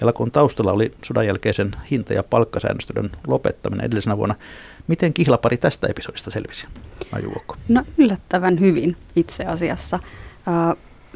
[0.00, 4.34] Ja lakon taustalla oli sodan jälkeisen hinta- ja palkkasäännöstelyn lopettaminen edellisenä vuonna.
[4.86, 6.66] Miten kihlapari tästä episodista selvisi,
[7.12, 7.32] Maju
[7.68, 10.00] No yllättävän hyvin itse asiassa.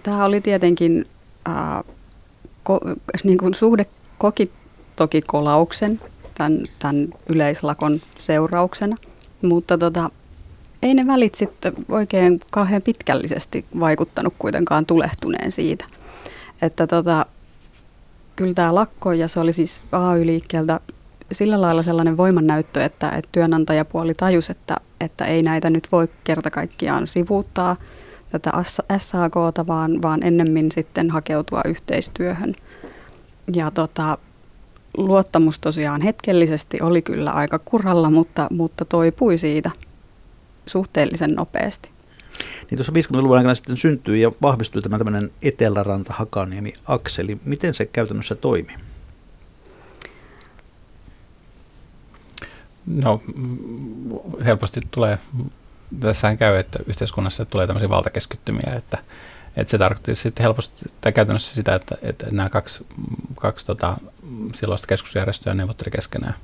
[0.02, 1.06] Tämä oli tietenkin
[3.24, 3.86] niin kuin suhde
[4.18, 4.50] koki
[4.96, 6.00] toki kolauksen
[6.34, 8.96] tämän, tämän yleislakon seurauksena,
[9.42, 10.10] mutta tota,
[10.82, 15.84] ei ne välit sitten oikein kauhean pitkällisesti vaikuttanut kuitenkaan tulehtuneen siitä.
[16.62, 17.26] Että tota,
[18.36, 20.80] kyllä tämä lakko, ja se oli siis AY-liikkeeltä
[21.32, 26.50] sillä lailla sellainen voimannäyttö, että, että työnantajapuoli tajusi, että, että ei näitä nyt voi kerta
[26.50, 27.76] kaikkiaan sivuuttaa
[28.30, 28.50] tätä
[28.98, 32.54] SAKta, vaan, vaan ennemmin sitten hakeutua yhteistyöhön.
[33.54, 34.18] Ja tota,
[34.96, 39.70] luottamus tosiaan hetkellisesti oli kyllä aika kuralla, mutta, mutta toipui siitä
[40.66, 41.90] suhteellisen nopeasti.
[42.70, 47.38] Niin tuossa 50-luvun aikana sitten syntyi ja vahvistui tämä tämmöinen Eteläranta-Hakaniemi-akseli.
[47.44, 48.72] Miten se käytännössä toimi?
[52.86, 53.22] No
[54.44, 55.18] helposti tulee,
[56.00, 58.98] tässähän käy, että yhteiskunnassa tulee tämmöisiä valtakeskittymiä, että,
[59.56, 62.86] että se tarkoitti sitten helposti tai käytännössä sitä, että, että nämä kaksi,
[63.34, 63.96] kaksi tota,
[64.54, 66.34] silloista keskusjärjestöä neuvotteli keskenään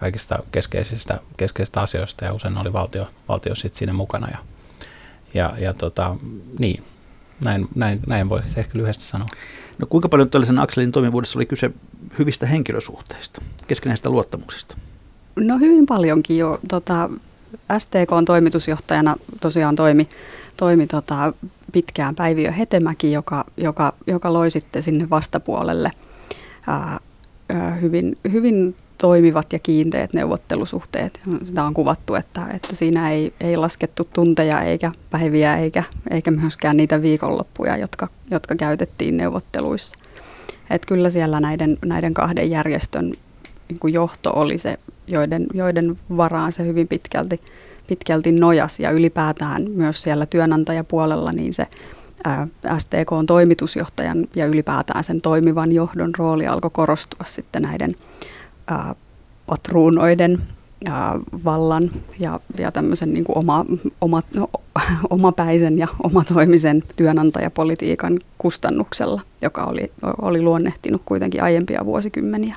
[0.00, 4.38] kaikista keskeisistä, keskeisistä asioista ja usein oli valtio, valtio sitten siinä mukana ja,
[5.34, 6.16] ja, ja tota,
[6.58, 6.84] niin,
[7.44, 9.28] näin, näin, näin voi ehkä lyhyesti sanoa.
[9.78, 11.70] No kuinka paljon tällaisen akselin toimivuudessa oli kyse
[12.18, 14.76] hyvistä henkilösuhteista, keskenäistä luottamuksista?
[15.36, 16.60] No hyvin paljonkin jo.
[16.68, 17.10] Tota,
[17.78, 20.08] STK on toimitusjohtajana tosiaan toimi,
[20.56, 21.32] toimi tota,
[21.72, 25.90] pitkään Päiviö Hetemäki, joka, joka, joka loi sitten sinne vastapuolelle
[26.66, 27.00] ää,
[27.80, 31.20] hyvin, hyvin toimivat ja kiinteät neuvottelusuhteet.
[31.44, 36.76] Sitä on kuvattu, että, että siinä ei, ei laskettu tunteja eikä päiviä eikä, eikä myöskään
[36.76, 39.96] niitä viikonloppuja, jotka, jotka käytettiin neuvotteluissa.
[40.70, 43.12] Et kyllä siellä näiden, näiden kahden järjestön
[43.68, 47.40] niin kuin johto oli se, joiden, joiden varaan se hyvin pitkälti,
[47.86, 51.66] pitkälti nojas ja ylipäätään myös siellä työnantajapuolella niin se
[52.78, 57.94] STK on toimitusjohtajan ja ylipäätään sen toimivan johdon rooli alkoi korostua sitten näiden
[58.66, 58.94] ää,
[59.46, 60.42] patruunoiden
[60.88, 63.64] ää, vallan ja, ja tämmöisen niin kuin oma,
[64.00, 64.48] oma, no,
[65.10, 72.56] omapäisen ja omatoimisen työnantajapolitiikan kustannuksella, joka oli, oli luonnehtinut kuitenkin aiempia vuosikymmeniä.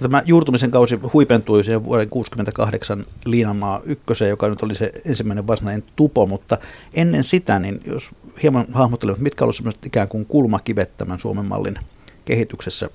[0.00, 5.46] No, tämä juurtumisen kausi huipentui siihen vuoden 1968 Liinamaa ykköseen, joka nyt oli se ensimmäinen
[5.46, 6.58] varsinainen tupo, mutta
[6.94, 8.10] ennen sitä, niin jos
[8.42, 11.78] hieman hahmottelemme, mitkä olisivat ikään kuin kulmakivet tämän Suomen mallin
[12.24, 12.90] kehityksessä,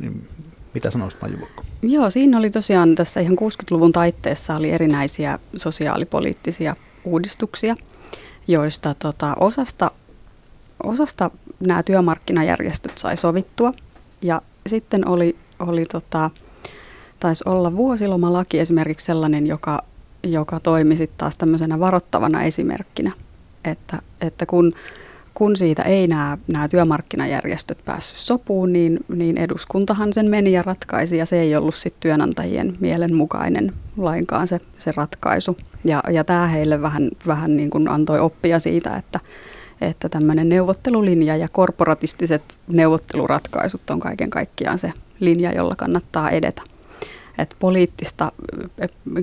[0.00, 0.28] niin
[0.74, 1.62] mitä sanoisit Majuvokko?
[1.82, 7.74] Joo, siinä oli tosiaan tässä ihan 60-luvun taitteessa oli erinäisiä sosiaalipoliittisia uudistuksia,
[8.48, 9.90] joista tota, osasta,
[10.82, 13.72] osasta nämä työmarkkinajärjestöt sai sovittua
[14.22, 16.30] ja sitten oli oli tota,
[17.20, 19.82] taisi olla vuosilomalaki esimerkiksi sellainen, joka,
[20.22, 23.12] joka toimi sitten taas tämmöisenä varoittavana esimerkkinä.
[23.64, 24.72] että, että kun,
[25.34, 31.16] kun siitä ei nämä, nämä työmarkkinajärjestöt päässyt sopuun, niin, niin eduskuntahan sen meni ja ratkaisi
[31.16, 35.56] ja se ei ollut sitten työnantajien mielen mukainen lainkaan se, se ratkaisu.
[35.84, 39.20] Ja, ja tämä heille vähän, vähän niin kuin antoi oppia siitä, että,
[39.80, 46.62] että tämmöinen neuvottelulinja ja korporatistiset neuvotteluratkaisut on kaiken kaikkiaan se linja, jolla kannattaa edetä.
[47.38, 48.32] Et poliittista,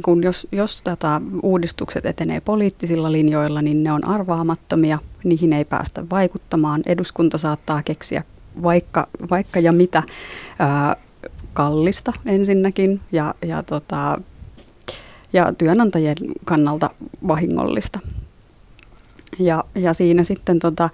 [0.05, 6.09] kun jos, jos tätä uudistukset etenee poliittisilla linjoilla, niin ne on arvaamattomia, niihin ei päästä
[6.09, 6.81] vaikuttamaan.
[6.85, 8.23] Eduskunta saattaa keksiä
[8.63, 10.03] vaikka, vaikka ja mitä
[10.59, 10.95] ää,
[11.53, 14.21] kallista ensinnäkin ja, ja, tota,
[15.33, 16.89] ja työnantajien kannalta
[17.27, 17.99] vahingollista.
[19.39, 20.89] Ja, ja siinä sitten tota,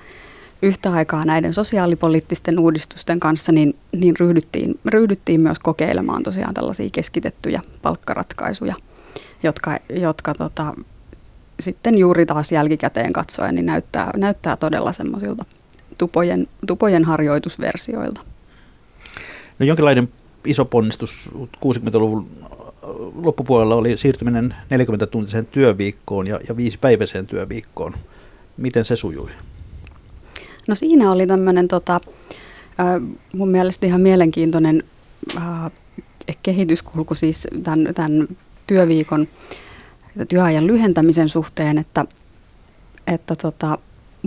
[0.61, 7.61] yhtä aikaa näiden sosiaalipoliittisten uudistusten kanssa niin, niin ryhdyttiin, ryhdyttiin myös kokeilemaan tosiaan tällaisia keskitettyjä
[7.81, 8.75] palkkaratkaisuja,
[9.43, 10.73] jotka, jotka tota,
[11.59, 15.45] sitten juuri taas jälkikäteen katsoen niin näyttää, näyttää todella semmoisilta
[15.97, 18.21] tupojen, tupojen harjoitusversioilta.
[19.59, 20.09] No jonkinlainen
[20.45, 21.29] iso ponnistus
[21.65, 22.29] 60-luvun
[23.15, 27.93] loppupuolella oli siirtyminen 40-tuntiseen työviikkoon ja, ja viisipäiväiseen työviikkoon.
[28.59, 29.29] Miten se sujui?
[30.67, 31.99] No siinä oli tämmöinen tota,
[33.35, 34.83] mun mielestä ihan mielenkiintoinen
[36.43, 38.27] kehityskulku siis tämän, tämän
[38.67, 39.27] työviikon
[40.27, 42.05] työajan lyhentämisen suhteen, että,
[43.07, 43.77] että tota,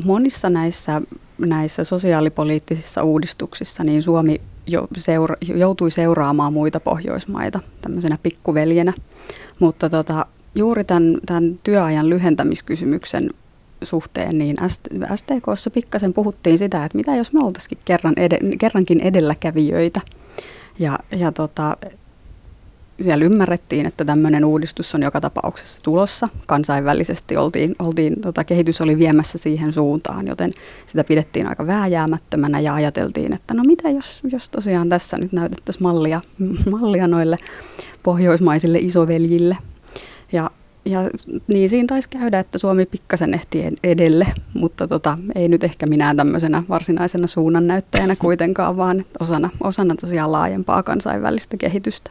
[0.04, 1.00] monissa näissä,
[1.38, 8.92] näissä sosiaalipoliittisissa uudistuksissa niin Suomi jo seura, joutui seuraamaan muita Pohjoismaita tämmöisenä pikkuveljenä,
[9.58, 13.30] mutta tota, juuri tämän, tämän työajan lyhentämiskysymyksen
[13.86, 14.56] suhteen, niin
[15.14, 20.00] STKssa pikkasen puhuttiin sitä, että mitä jos me oltaisikin kerran ed- kerrankin edelläkävijöitä.
[20.78, 21.76] Ja, ja tota,
[23.02, 26.28] siellä ymmärrettiin, että tämmöinen uudistus on joka tapauksessa tulossa.
[26.46, 30.52] Kansainvälisesti oltiin, oltiin, tota, kehitys oli viemässä siihen suuntaan, joten
[30.86, 35.82] sitä pidettiin aika vääjäämättömänä ja ajateltiin, että no mitä jos, jos tosiaan tässä nyt näytettäisiin
[35.82, 36.20] mallia,
[36.70, 37.36] mallia noille
[38.02, 39.56] pohjoismaisille isoveljille.
[40.32, 40.50] Ja
[40.84, 41.10] ja
[41.46, 46.14] niin siinä taisi käydä, että Suomi pikkasen ehti edelle, mutta tota, ei nyt ehkä minä
[46.14, 52.10] tämmöisenä varsinaisena suunnannäyttäjänä kuitenkaan, vaan osana, osana tosiaan laajempaa kansainvälistä kehitystä.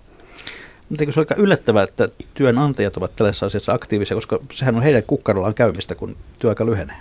[0.89, 4.83] Mutta eikö se ole aika yllättävää, että työnantajat ovat tällaisessa asiassa aktiivisia, koska sehän on
[4.83, 6.97] heidän kukkarollaan käymistä, kun työaika lyhenee?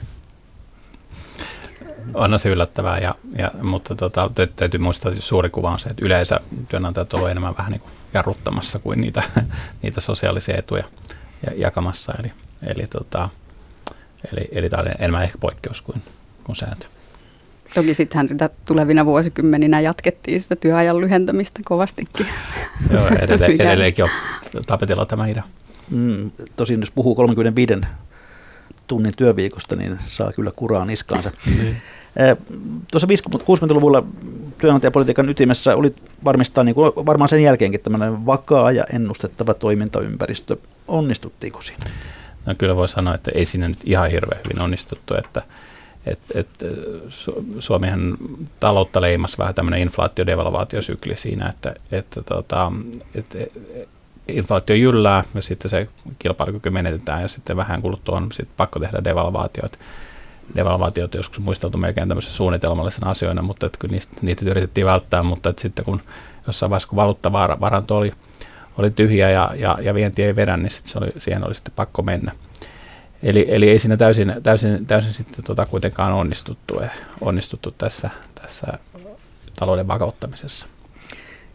[2.15, 6.05] On se yllättävää, ja, ja, mutta tota, täytyy muistaa, että suuri kuva on se, että
[6.05, 9.23] yleensä työnantajat ovat enemmän vähän niin kuin jarruttamassa kuin niitä,
[9.83, 10.85] niitä sosiaalisia etuja
[11.57, 12.15] jakamassa.
[12.19, 12.33] Eli,
[12.67, 13.29] eli, tota,
[14.33, 16.03] eli, eli tämä on enemmän ehkä poikkeus kuin,
[16.45, 16.87] kuin sääntö.
[17.75, 22.27] Toki sittenhän sitä tulevina vuosikymmeninä jatkettiin sitä työajan lyhentämistä kovastikin.
[22.93, 24.11] Joo, edelleen, edelleenkin on
[24.67, 25.43] tapetilla tämä idea.
[25.91, 27.75] Mm, tosin jos puhuu 35
[28.87, 31.31] tunnin työviikosta, niin saa kyllä kuraa niskaansa.
[32.19, 32.81] Mm.
[32.91, 34.03] Tuossa 60-luvulla
[34.59, 35.95] työnantajapolitiikan ytimessä oli
[36.25, 40.57] varmistaa niin kuin varmaan sen jälkeenkin tämmöinen vakaa ja ennustettava toimintaympäristö.
[40.89, 41.85] Onnistuttiinko siinä?
[42.47, 45.43] No kyllä voi sanoa, että ei siinä nyt ihan hirveän hyvin onnistuttu, että
[46.07, 46.49] et, et,
[47.59, 48.17] Suomihan
[48.61, 52.73] taloutta leimasi vähän tämmöinen inflaatiodevalvaatiosykli siinä, että, että tota,
[53.15, 53.53] et,
[54.29, 59.05] inflaatio jyllää ja sitten se kilpailukyky menetetään ja sitten vähän kuluttua on sitten pakko tehdä
[59.05, 59.79] devalvaatioita
[60.57, 65.49] devalvaatiot joskus muistautu melkein tämmöisen suunnitelmallisena asioina, mutta että kyllä niistä, niitä yritettiin välttää, mutta
[65.49, 66.03] että sitten kun
[66.47, 68.13] jossain vaiheessa kun valuuttavaranto oli,
[68.79, 71.75] oli tyhjä ja, ja, ja vienti ei vedä, niin sitten se oli, siihen oli sitten
[71.77, 72.33] pakko mennä.
[73.23, 78.67] Eli, eli ei siinä täysin, täysin, täysin sitten tota kuitenkaan onnistuttu, eh, onnistuttu tässä, tässä
[79.59, 80.67] talouden vakauttamisessa.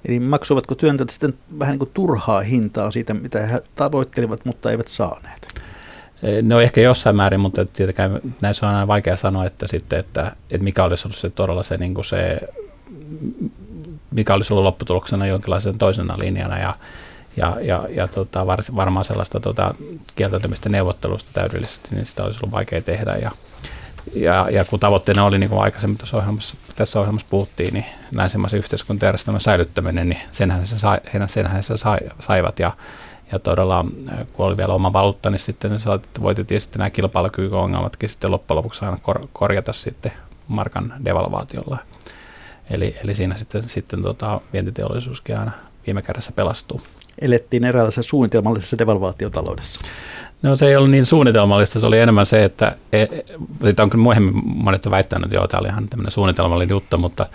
[0.05, 4.88] Eli maksuivatko työntäjät sitten vähän niin kuin turhaa hintaa siitä, mitä he tavoittelivat, mutta eivät
[4.88, 5.62] saaneet?
[6.41, 10.63] No ehkä jossain määrin, mutta tietenkään näissä on aina vaikea sanoa, että, sitten, että, että
[10.63, 12.39] mikä olisi ollut se todella se, niin kuin se
[14.12, 16.73] mikä olisi ollut lopputuloksena jonkinlaisen toisena linjana ja,
[17.38, 19.73] ja, ja, ja tota, var, varmaan sellaista tota,
[20.15, 23.15] kieltäytymistä neuvottelusta täydellisesti, niin sitä olisi ollut vaikea tehdä.
[23.15, 23.32] Ja,
[24.13, 28.60] ja, ja kun tavoitteena oli, niin kuin aikaisemmin tässä ohjelmassa, tässä ohjelmassa puhuttiin, niin länsimaisen
[28.60, 30.97] yhteiskuntajärjestelmän säilyttäminen, niin senhän se, sai,
[31.28, 32.60] senhän se sai, saivat.
[32.60, 32.71] Ja
[33.31, 35.71] ja todella, äh, kun oli vielä oma valuutta, niin sitten
[36.21, 40.11] voitettiin sitten nämä kilpailukykyongelmatkin sitten loppujen lopuksi aina kor- korjata sitten
[40.47, 41.77] markan devalvaatiolla.
[42.69, 45.51] Eli, eli siinä sitten, sitten tota, vientiteollisuuskin aina
[45.88, 46.81] viime kädessä pelastuu.
[47.21, 49.79] Elettiin eräänlaisessa suunnitelmallisessa devalvaatiotaloudessa.
[50.41, 53.05] No se ei ollut niin suunnitelmallista, se oli enemmän se, että e,
[53.65, 57.27] sitä on kyllä myöhemmin monet väittänyt, että joo, tämä oli ihan tämmöinen suunnitelmallinen juttu, mutta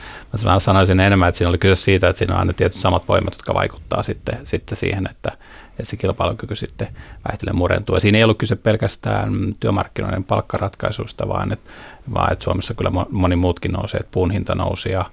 [0.44, 3.34] mä sanoisin enemmän, että siinä oli kyse siitä, että siinä on aina tietyt samat voimat,
[3.34, 5.32] jotka vaikuttaa sitten, sitten siihen, että,
[5.80, 6.88] että se kilpailukyky sitten
[7.28, 7.96] vähitellen murentuu.
[7.96, 11.70] Ja siinä ei ollut kyse pelkästään työmarkkinoiden palkkaratkaisusta, vaan että,
[12.14, 15.04] vaan että Suomessa kyllä moni muutkin nousee, että puun hinta nousi ja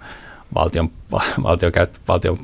[0.55, 0.89] valtion,
[1.43, 1.71] valtion,
[2.07, 2.37] valtion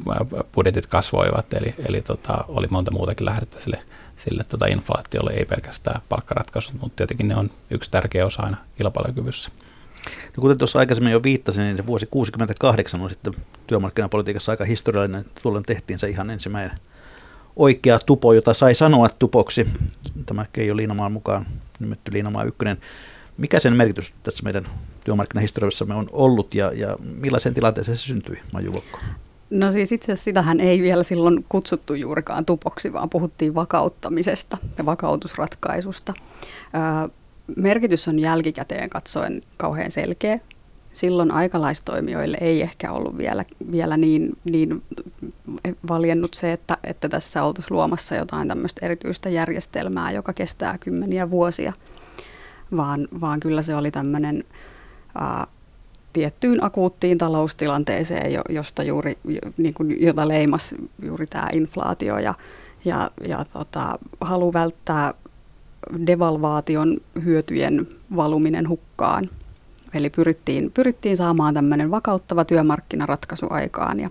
[0.55, 3.81] budjetit kasvoivat, eli, eli tota, oli monta muutakin lähdettä sille,
[4.15, 9.49] sille tota inflaatiolle, ei pelkästään palkkaratkaisut, mutta tietenkin ne on yksi tärkeä osa aina kilpailukyvyssä.
[10.37, 13.33] No kuten tuossa aikaisemmin jo viittasin, niin se vuosi 68 on sitten
[13.67, 15.25] työmarkkinapolitiikassa aika historiallinen.
[15.41, 16.79] Tuolloin tehtiin se ihan ensimmäinen
[17.55, 19.67] oikea tupo, jota sai sanoa tupoksi.
[20.25, 21.45] Tämä Keijo Liinamaan mukaan
[21.79, 22.77] nimetty Liinamaa ykkönen.
[23.37, 24.67] Mikä sen merkitys tässä meidän
[25.03, 28.99] työmarkkinahistoriassamme on ollut ja, ja millaiseen tilanteeseen se syntyi, Maju Vokko?
[29.49, 34.85] No siis itse asiassa sitähän ei vielä silloin kutsuttu juurikaan tupoksi, vaan puhuttiin vakauttamisesta ja
[34.85, 36.13] vakautusratkaisusta.
[37.55, 40.37] Merkitys on jälkikäteen katsoen kauhean selkeä.
[40.93, 44.83] Silloin aikalaistoimijoille ei ehkä ollut vielä, vielä niin, niin
[45.89, 51.73] valjennut se, että, että tässä oltaisiin luomassa jotain tämmöistä erityistä järjestelmää, joka kestää kymmeniä vuosia,
[52.77, 54.43] vaan, vaan kyllä se oli tämmöinen
[55.15, 55.47] ää,
[56.13, 59.17] tiettyyn akuuttiin taloustilanteeseen, josta juuri,
[59.57, 62.33] niin kuin, jota leimasi juuri tämä inflaatio ja,
[62.85, 65.13] ja, ja tota, halu välttää
[66.07, 69.29] devalvaation hyötyjen valuminen hukkaan.
[69.93, 74.09] Eli pyrittiin, pyrittiin saamaan tämmöinen vakauttava työmarkkinaratkaisu aikaan ja,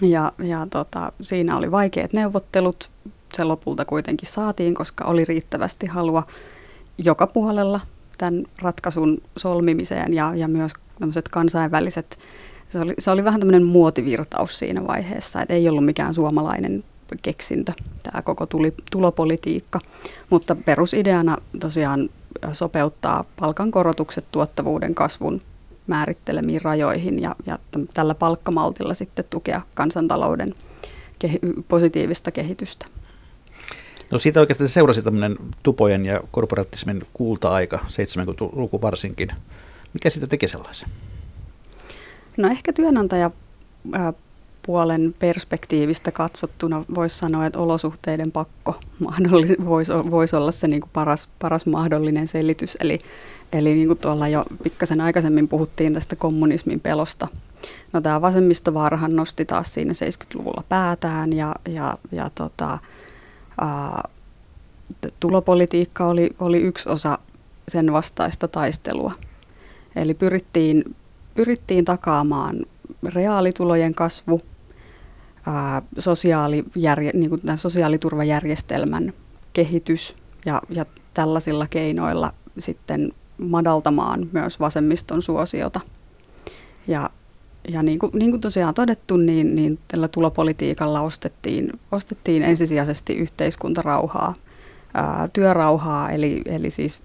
[0.00, 2.90] ja, ja tota, siinä oli vaikeat neuvottelut.
[3.34, 6.22] Se lopulta kuitenkin saatiin, koska oli riittävästi halua
[6.98, 7.80] joka puolella
[8.18, 12.18] tämän ratkaisun solmimiseen ja, ja myös tämmöiset kansainväliset,
[12.68, 16.84] se oli, se oli vähän tämmöinen muotivirtaus siinä vaiheessa, että ei ollut mikään suomalainen
[17.22, 19.80] keksintö, tämä koko tuli, tulopolitiikka.
[20.30, 22.08] Mutta perusideana tosiaan
[22.52, 25.42] sopeuttaa palkankorotukset tuottavuuden kasvun
[25.86, 27.58] määrittelemiin rajoihin ja, ja
[27.94, 30.54] tällä palkkamaltilla sitten tukea kansantalouden
[31.18, 32.86] kehi- positiivista kehitystä.
[34.10, 39.28] No siitä oikeastaan seurasi tämmöinen tupojen ja korporatismin kulta-aika, 70-luku varsinkin.
[39.92, 40.88] Mikä siitä teki sellaisen?
[42.36, 43.30] No ehkä työnantaja
[44.66, 48.80] puolen perspektiivistä katsottuna voisi sanoa, että olosuhteiden pakko
[49.64, 52.76] voisi, voisi olla se niin kuin paras, paras mahdollinen selitys.
[52.80, 52.98] Eli,
[53.52, 57.28] eli niin kuin tuolla jo pikkasen aikaisemmin puhuttiin tästä kommunismin pelosta.
[57.92, 62.78] No tämä vasemmistovaarahan nosti taas siinä 70-luvulla päätään ja, ja, ja tota,
[63.60, 64.08] ää,
[65.20, 67.18] tulopolitiikka oli, oli yksi osa
[67.68, 69.12] sen vastaista taistelua.
[69.96, 70.96] Eli pyrittiin,
[71.34, 72.56] pyrittiin takaamaan
[73.14, 74.40] reaalitulojen kasvu–
[75.98, 79.12] sosiaalijärje, niin kuin tämän sosiaaliturvajärjestelmän
[79.52, 85.80] kehitys ja, ja tällaisilla keinoilla sitten madaltamaan myös vasemmiston suosiota.
[86.86, 87.10] Ja,
[87.68, 94.34] ja niin, kuin, niin kuin tosiaan todettu, niin, niin tällä tulopolitiikalla ostettiin, ostettiin ensisijaisesti yhteiskuntarauhaa,
[94.94, 97.00] ää, työrauhaa, eli, eli siis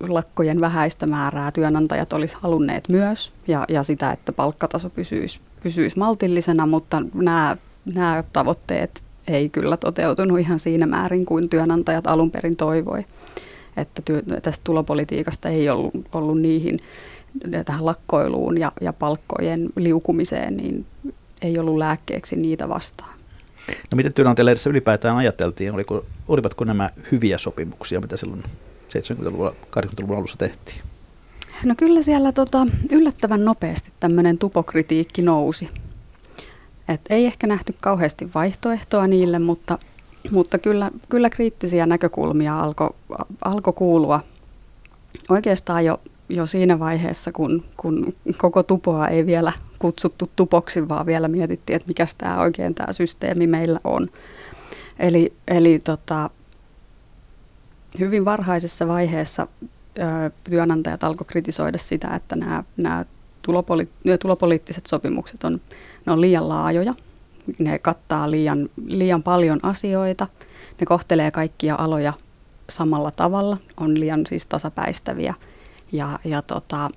[0.00, 6.66] lakkojen vähäistä määrää työnantajat olisi halunneet myös, ja, ja sitä, että palkkataso pysyisi, pysyisi maltillisena,
[6.66, 7.56] mutta nämä
[7.94, 13.04] nämä tavoitteet ei kyllä toteutunut ihan siinä määrin kuin työnantajat alun perin toivoi.
[13.76, 16.78] Että työ, tästä tulopolitiikasta ei ollut, ollut niihin
[17.64, 20.86] tähän lakkoiluun ja, ja palkkojen liukumiseen, niin
[21.42, 23.14] ei ollut lääkkeeksi niitä vastaan.
[23.90, 25.74] No miten työnantajille ylipäätään ajateltiin?
[25.74, 28.42] Oliko, olivatko nämä hyviä sopimuksia, mitä silloin
[28.88, 30.80] 70-luvun, 80-luvun alussa tehtiin?
[31.64, 35.68] No kyllä siellä tota, yllättävän nopeasti tämmöinen tupokritiikki nousi.
[36.88, 39.78] Et ei ehkä nähty kauheasti vaihtoehtoa niille, mutta,
[40.30, 42.90] mutta kyllä, kyllä kriittisiä näkökulmia alkoi
[43.44, 44.20] alko kuulua
[45.28, 51.28] oikeastaan jo, jo siinä vaiheessa, kun, kun koko tupoa ei vielä kutsuttu tupoksi, vaan vielä
[51.28, 54.08] mietittiin, että mikä tämä oikein tämä systeemi meillä on.
[54.98, 56.30] Eli, eli tota,
[57.98, 59.46] hyvin varhaisessa vaiheessa
[59.98, 62.36] ö, työnantajat alkoi kritisoida sitä, että
[62.76, 63.04] nämä
[63.46, 65.60] tulopoli- tulopoliittiset sopimukset on,
[66.06, 66.94] ne on liian laajoja.
[67.58, 70.26] Ne kattaa liian, liian paljon asioita.
[70.80, 72.12] Ne kohtelee kaikkia aloja
[72.70, 75.34] samalla tavalla, on liian siis tasapäistäviä.
[75.92, 76.90] Ja, ja tota,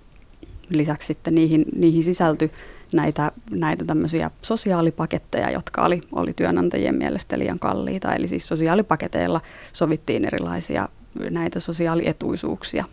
[0.70, 2.52] lisäksi sitten niihin, niihin sisältyi
[2.94, 8.16] näitä, näitä tämmöisiä sosiaalipaketteja, jotka oli, oli työnantajien mielestä liian kalliita.
[8.16, 9.42] Eli siis sosiaalipaketeilla
[9.74, 10.90] sovittiin erilaisia
[11.30, 12.86] näitä sosiaalietuisuuksia.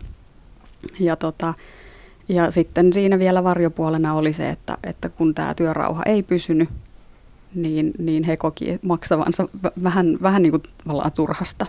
[0.99, 1.53] Ja tota,
[2.29, 6.69] ja sitten siinä vielä varjopuolena oli se, että, että kun tämä työrauha ei pysynyt,
[7.55, 9.47] niin, niin he koki maksavansa
[9.83, 10.63] vähän, vähän niin kuin
[11.15, 11.65] turhasta.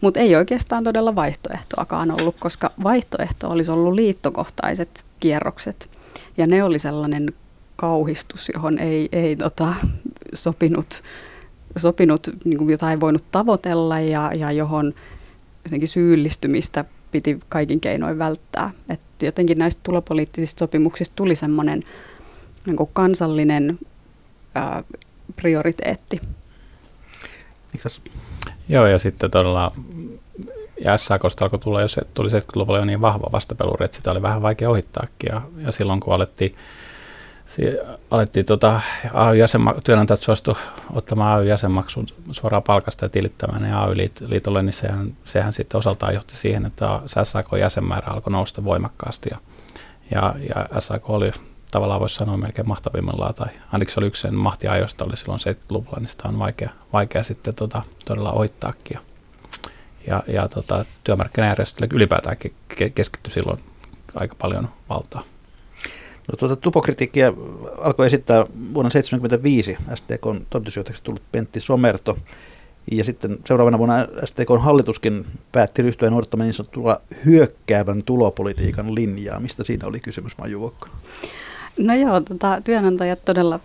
[0.00, 5.90] Mutta ei oikeastaan todella vaihtoehtoakaan ollut, koska vaihtoehto olisi ollut liittokohtaiset kierrokset.
[6.36, 7.32] Ja ne oli sellainen
[7.76, 9.74] kauhistus, johon ei, ei tota,
[10.34, 11.02] sopinut
[11.76, 14.94] sopinut, niin kuin jota ei voinut tavoitella ja, ja johon
[15.84, 18.70] syyllistymistä piti kaikin keinoin välttää.
[18.88, 21.82] Et jotenkin näistä tulopoliittisista sopimuksista tuli semmoinen
[22.66, 23.78] niin kansallinen
[24.54, 24.84] ää,
[25.36, 26.20] prioriteetti.
[27.72, 28.00] Mikäs?
[28.68, 29.72] Joo, ja sitten todella
[30.84, 34.42] ja SAKsta alkoi tulla, jos tuli 70-luvulla jo niin vahva vastapeluri, että sitä oli vähän
[34.42, 35.30] vaikea ohittaakin.
[35.32, 36.54] Ja, ja silloin kun alettiin,
[38.10, 40.56] alettiin tota, AY-jäsenma- työnantajat suostu
[40.92, 46.66] ottamaan AY-jäsenmaksun suoraan palkasta ja tilittämään ne AY-liitolle, niin sehän, sehän sitten osaltaan johti siihen,
[46.66, 49.30] että SAK-jäsenmäärä alkoi nousta voimakkaasti.
[49.30, 49.38] Ja,
[50.10, 51.32] ja, ja SAK oli
[51.70, 55.98] tavallaan voisi sanoa melkein mahtavimmillaan, tai ainakin se oli yksi sen mahtiajoista oli silloin 70-luvulla,
[56.00, 58.94] niin sitä on vaikea, vaikea sitten tota, todella ohittaakin.
[58.94, 59.00] Ja,
[60.06, 62.36] ja, ja tota, työmarkkinajärjestölle ylipäätään
[62.94, 63.60] keskittyi silloin
[64.14, 65.22] aika paljon valtaa.
[66.28, 67.32] No, tuota tupokritiikkiä
[67.78, 68.38] alkoi esittää
[68.74, 72.18] vuonna 1975 STKn toimitusjohtajaksi tullut Pentti Somerto.
[72.92, 79.40] Ja sitten seuraavana vuonna STKn hallituskin päätti ryhtyä noudattamaan niin sanottua hyökkäävän tulopolitiikan linjaa.
[79.40, 80.74] Mistä siinä oli kysymys, Maju?
[81.78, 83.60] No joo, tota, työnantajat todella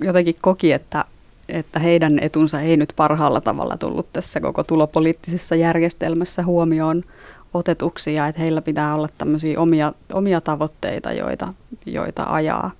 [0.00, 1.04] jotenkin koki, että,
[1.48, 7.02] että heidän etunsa ei nyt parhaalla tavalla tullut tässä koko tulopoliittisessa järjestelmässä huomioon
[7.56, 11.54] otetuksi ja että heillä pitää olla tämmöisiä omia, omia tavoitteita, joita,
[11.86, 12.70] joita ajaa.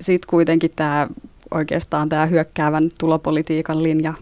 [0.00, 1.08] Sitten kuitenkin tämä
[1.50, 4.14] oikeastaan tämä hyökkäävän tulopolitiikan linja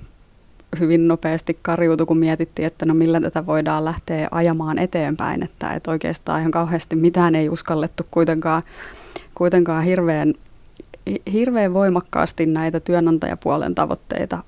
[0.81, 5.43] hyvin nopeasti karjuutui, kun mietittiin, että no millä tätä voidaan lähteä ajamaan eteenpäin.
[5.43, 8.63] Että, että oikeastaan ihan kauheasti mitään ei uskallettu kuitenkaan,
[9.35, 10.35] kuitenkaan hirveän,
[11.33, 14.43] hirveän voimakkaasti näitä työnantajapuolen tavoitteita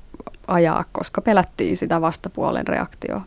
[0.46, 3.22] ajaa, koska pelättiin sitä vastapuolen reaktioa.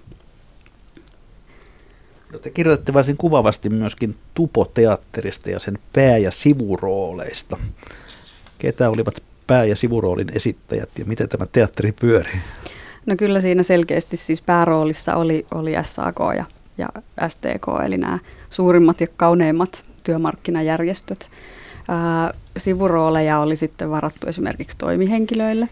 [2.33, 7.57] No te kirjoitatte varsin kuvavasti myöskin Tupo-teatterista ja sen pää- ja sivurooleista.
[8.59, 12.39] Ketä olivat pää- ja sivuroolin esittäjät ja miten tämä teatteri pyörii?
[13.05, 16.45] No kyllä siinä selkeästi siis pääroolissa oli, oli SAK ja,
[16.77, 16.89] ja
[17.27, 18.19] STK, eli nämä
[18.49, 21.29] suurimmat ja kauneimmat työmarkkinajärjestöt.
[21.87, 25.69] Ää, sivurooleja oli sitten varattu esimerkiksi toimihenkilöille,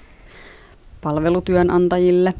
[1.01, 2.33] palvelutyönantajille,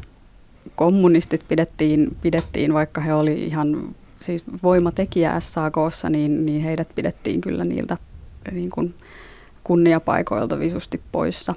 [0.76, 7.64] kommunistit pidettiin, pidettiin vaikka he oli ihan siis voimatekijä SAKssa, niin, niin heidät pidettiin kyllä
[7.64, 7.98] niiltä
[8.52, 8.94] niin kuin
[9.64, 11.54] kunniapaikoilta visusti poissa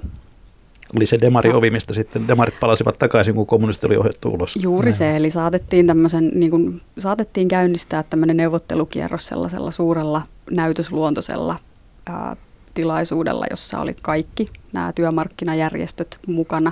[0.95, 4.55] oli se demariovi, mistä sitten demarit palasivat takaisin, kun kommunisti oli ohjattu ulos.
[4.55, 11.59] Juuri se, eli saatettiin, tämmöisen, niin kuin, saatettiin käynnistää tämmöinen neuvottelukierros sellaisella suurella näytösluontoisella
[12.05, 12.35] ää,
[12.73, 16.71] tilaisuudella, jossa oli kaikki nämä työmarkkinajärjestöt mukana.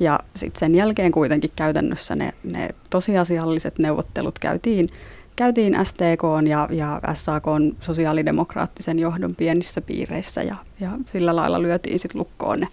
[0.00, 4.88] Ja sitten sen jälkeen kuitenkin käytännössä ne, ne tosiasialliset neuvottelut käytiin,
[5.40, 7.44] käytiin STK ja, ja SAK
[7.80, 12.68] sosiaalidemokraattisen johdon pienissä piireissä ja, ja sillä lailla lyötiin sitten lukkoon ne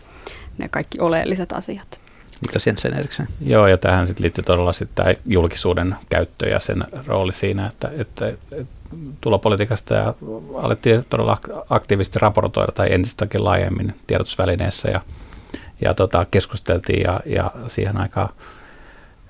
[0.57, 1.99] ne kaikki oleelliset asiat.
[2.41, 3.28] Niklas Jensen Eriksen.
[3.41, 7.91] Joo, ja tähän sitten liittyy todella sitten tämä julkisuuden käyttö ja sen rooli siinä, että,
[7.97, 8.65] että, että
[9.22, 10.13] tulopolitiikasta ja
[10.53, 11.38] alettiin todella
[11.70, 15.01] aktiivisesti raportoida tai entistäkin laajemmin tiedotusvälineissä ja,
[15.82, 18.30] ja tota, keskusteltiin ja, ja siihen aikaan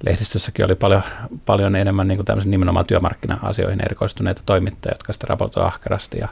[0.05, 1.03] lehdistössäkin oli paljon,
[1.45, 6.17] paljon enemmän niin kuin nimenomaan työmarkkina-asioihin erikoistuneita toimittajia, jotka sitä raportoivat ahkerasti.
[6.21, 6.27] Ja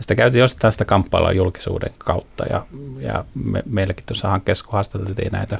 [0.00, 2.44] sitä käytiin osittain sitä kamppailua julkisuuden kautta.
[2.50, 2.66] Ja,
[2.98, 5.58] ja me, meilläkin tuossa hankkeessa, kun haastateltiin näitä,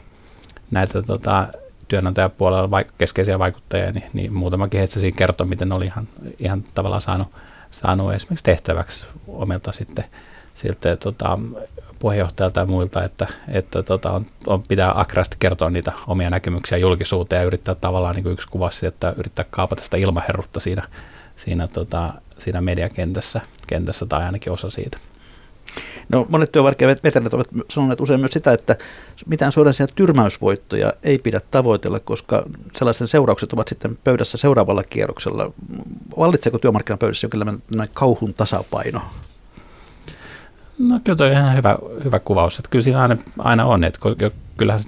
[0.70, 1.48] näitä tota,
[1.88, 6.64] työnantajapuolella vaik- keskeisiä vaikuttajia, niin, niin muutamakin heistä siinä kertoi, miten ne oli ihan, ihan
[6.74, 7.28] tavallaan saanut,
[7.70, 10.04] saanut esimerkiksi tehtäväksi omilta sitten
[10.54, 11.38] siltä tota,
[12.02, 17.40] puheenjohtajalta ja muilta, että, että tota, on, on, pitää akrasti kertoa niitä omia näkemyksiä julkisuuteen
[17.40, 20.82] ja yrittää tavallaan niin kuin yksi kuvasi, että yrittää kaapata sitä ilmaherrutta siinä,
[21.36, 24.98] siinä tota, siinä mediakentässä kentässä, tai ainakin osa siitä.
[26.08, 28.76] No, monet työmarkkinaveteranit ovat sanoneet usein myös sitä, että
[29.26, 32.44] mitään suoraisia tyrmäysvoittoja ei pidä tavoitella, koska
[32.76, 35.52] sellaisten seuraukset ovat sitten pöydässä seuraavalla kierroksella.
[36.18, 39.00] Vallitseeko työmarkkinapöydässä jonkinlainen kauhun tasapaino?
[40.88, 43.98] No kyllä tuo on ihan hyvä, hyvä kuvaus, että kyllä siinä aina, aina on, että
[44.56, 44.80] kyllähän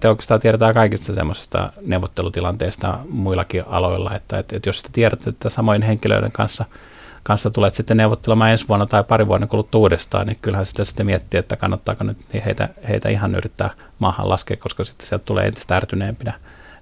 [0.00, 5.50] te oikeastaan tiedetään kaikista semmoisesta neuvottelutilanteesta muillakin aloilla, että, että, että jos te tiedätte, että
[5.50, 6.64] samoin henkilöiden kanssa–
[7.22, 11.06] kanssa tulet sitten neuvottelemaan ensi vuonna tai pari vuoden kuluttua uudestaan, niin kyllähän sitä sitten
[11.06, 15.46] miettii, että kannattaako nyt niin heitä, heitä ihan yrittää maahan laskea, koska sitten sieltä tulee
[15.46, 16.32] entistä ärtyneempinä,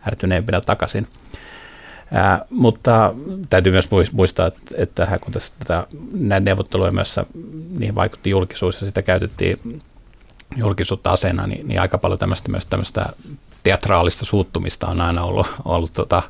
[0.06, 1.06] ärtyneempinä takaisin.
[2.12, 3.14] Ää, mutta
[3.50, 7.20] täytyy myös muistaa, että, että kun tässä tätä, näitä neuvotteluja myös
[7.78, 9.80] niihin vaikutti julkisuus ja sitä käytettiin
[10.56, 13.06] julkisuutta aseena, niin, niin aika paljon tämmöistä, myös tämmöistä
[13.62, 16.22] teatraalista suuttumista on aina ollut, ollut tota,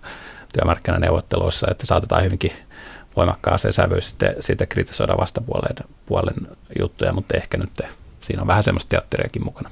[0.52, 2.52] työmarkkinaneuvotteluissa, että saatetaan hyvinkin
[3.16, 5.76] voimakkaaseen sävyyn sitten, sitten kritisoida vastapuolen
[6.06, 7.80] puolen juttuja, mutta ehkä nyt
[8.20, 9.70] siinä on vähän semmoista teatteriakin mukana.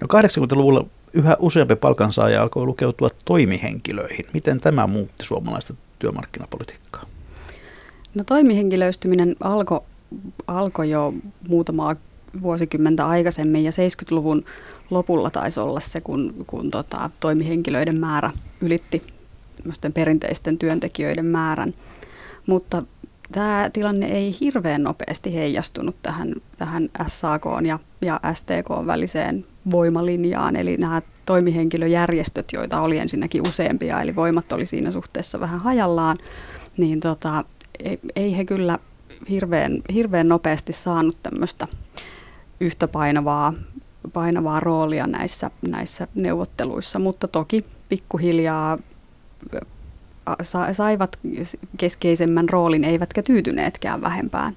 [0.00, 4.24] No 80-luvulla yhä useampi palkansaaja alkoi lukeutua toimihenkilöihin.
[4.34, 7.06] Miten tämä muutti suomalaista työmarkkinapolitiikkaa?
[8.14, 9.80] No toimihenkilöistyminen alkoi
[10.46, 11.14] alko jo
[11.48, 11.96] muutamaa
[12.42, 14.44] vuosikymmentä aikaisemmin ja 70-luvun
[14.90, 19.02] lopulla taisi olla se, kun, kun tota, toimihenkilöiden määrä ylitti
[19.94, 21.74] perinteisten työntekijöiden määrän.
[22.46, 22.82] Mutta
[23.32, 30.56] tämä tilanne ei hirveän nopeasti heijastunut tähän, tähän SAK ja, ja STK väliseen voimalinjaan.
[30.56, 36.16] Eli nämä toimihenkilöjärjestöt, joita oli ensinnäkin useampia, eli voimat oli siinä suhteessa vähän hajallaan,
[36.76, 37.44] niin tota,
[37.84, 38.78] ei, ei he kyllä
[39.30, 41.68] hirveän, hirveän nopeasti saanut tämmöistä
[42.60, 43.54] yhtä painavaa,
[44.12, 48.78] painavaa roolia näissä, näissä neuvotteluissa, mutta toki pikkuhiljaa
[50.72, 51.18] saivat
[51.76, 54.56] keskeisemmän roolin, eivätkä tyytyneetkään vähempään.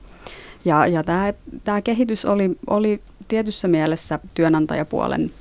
[0.65, 5.31] Ja, ja tämä, tämä kehitys oli, oli tietyssä mielessä työnantajapuolen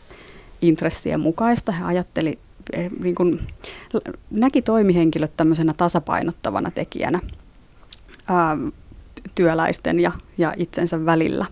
[0.62, 1.72] intressien mukaista.
[1.72, 2.39] He ajatteli,
[2.72, 3.41] eh, niin kuin,
[4.31, 7.20] näki toimihenkilöt tämmöisenä tasapainottavana tekijänä
[8.29, 8.57] ää,
[9.35, 11.47] työläisten ja, ja itsensä välillä.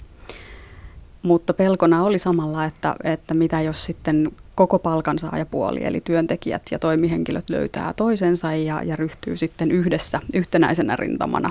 [1.22, 7.50] Mutta pelkona oli samalla, että, että mitä jos sitten koko palkansaajapuoli, eli työntekijät ja toimihenkilöt
[7.50, 11.50] löytää toisensa ja, ja ryhtyy sitten yhdessä yhtenäisenä rintamana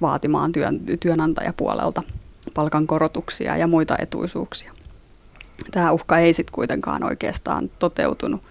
[0.00, 2.02] vaatimaan työn, työnantajapuolelta
[2.54, 4.72] palkankorotuksia ja muita etuisuuksia.
[5.70, 8.42] Tämä uhka ei sitten kuitenkaan oikeastaan toteutunut,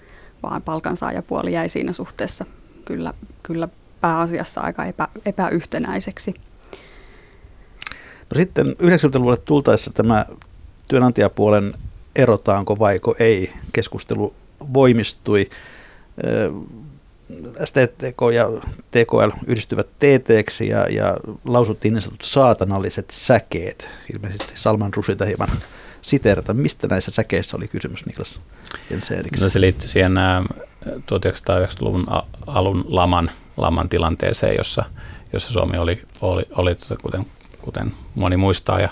[0.44, 2.46] vaan palkansaajapuoli jäi siinä suhteessa
[2.86, 3.68] kyllä, kyllä
[4.02, 6.34] pääasiassa aika epä, epäyhtenäiseksi.
[8.30, 10.26] No sitten 90-luvulle tultaessa tämä
[10.88, 11.74] työnantajapuolen
[12.18, 14.34] erotaanko vaiko ei keskustelu
[14.74, 15.50] voimistui.
[17.66, 18.50] STTK ja
[18.92, 23.90] TKL yhdistyvät tt ja, ja lausuttiin niin sanotut saatanalliset säkeet.
[24.14, 25.50] Ilmeisesti Salman Rusilta hieman
[26.02, 26.54] siteerata.
[26.54, 28.40] Mistä näissä säkeissä oli kysymys, Niklas
[28.90, 30.16] Jensen No se liittyy siihen
[30.86, 32.08] 1990-luvun
[32.48, 34.86] alun laman, laman tilanteeseen, jossa,
[35.34, 37.26] jossa Suomi oli, oli, oli tota, kuten,
[37.62, 38.90] kuten moni muistaa, ja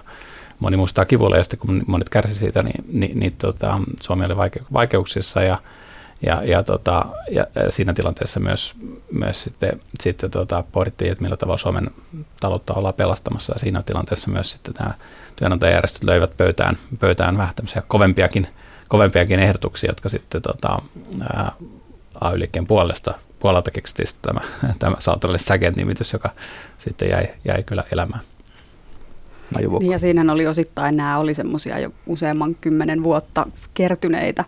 [0.60, 4.34] moni muistaa kivulla, ja sitten kun monet kärsi siitä, niin, niin, niin tota, Suomi oli
[4.34, 5.58] vaike- vaikeuksissa, ja,
[6.22, 8.74] ja, ja, tota, ja siinä tilanteessa myös,
[9.12, 11.89] myös sitten, sitten tota, pohdittiin, että millä tavalla Suomen
[12.39, 14.93] taloutta ollaan pelastamassa, ja siinä tilanteessa myös sitten nämä
[15.36, 18.47] työnantajajärjestöt löivät pöytään, pöytään vähän tämmöisiä kovempiakin,
[18.88, 20.82] kovempiakin ehdotuksia, jotka sitten tota,
[22.22, 24.39] AY-liikkeen puolesta, puolelta keksittiin tämä,
[24.80, 26.30] tämä saatanalle säket-nimitys, joka
[26.78, 28.22] sitten jäi, jäi kyllä elämään.
[29.79, 34.45] Niin ja siinä oli osittain nämä oli semmoisia jo useamman kymmenen vuotta kertyneitä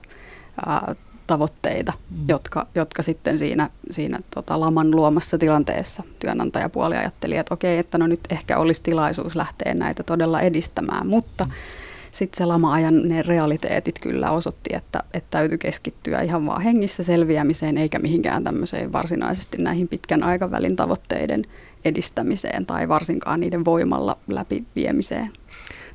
[0.65, 0.95] ää,
[1.27, 2.17] tavoitteita, mm.
[2.27, 8.07] jotka, jotka sitten siinä, siinä tota, laman luomassa tilanteessa työnantajapuoli ajatteli, että okei, että no
[8.07, 11.51] nyt ehkä olisi tilaisuus lähteä näitä todella edistämään, mutta mm.
[12.11, 17.77] sitten se lama-ajan ne realiteetit kyllä osoitti, että, että täytyy keskittyä ihan vaan hengissä selviämiseen
[17.77, 21.45] eikä mihinkään tämmöiseen varsinaisesti näihin pitkän aikavälin tavoitteiden
[21.85, 25.31] edistämiseen tai varsinkaan niiden voimalla läpiviemiseen.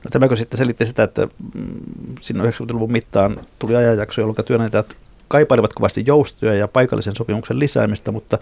[0.05, 4.97] No tämäkö sitten selitti sitä, että mm, sinne 90-luvun mittaan tuli ajanjakso, jolloin työnantajat
[5.29, 8.39] kaipailivat kovasti joustoja ja paikallisen sopimuksen lisäämistä, mutta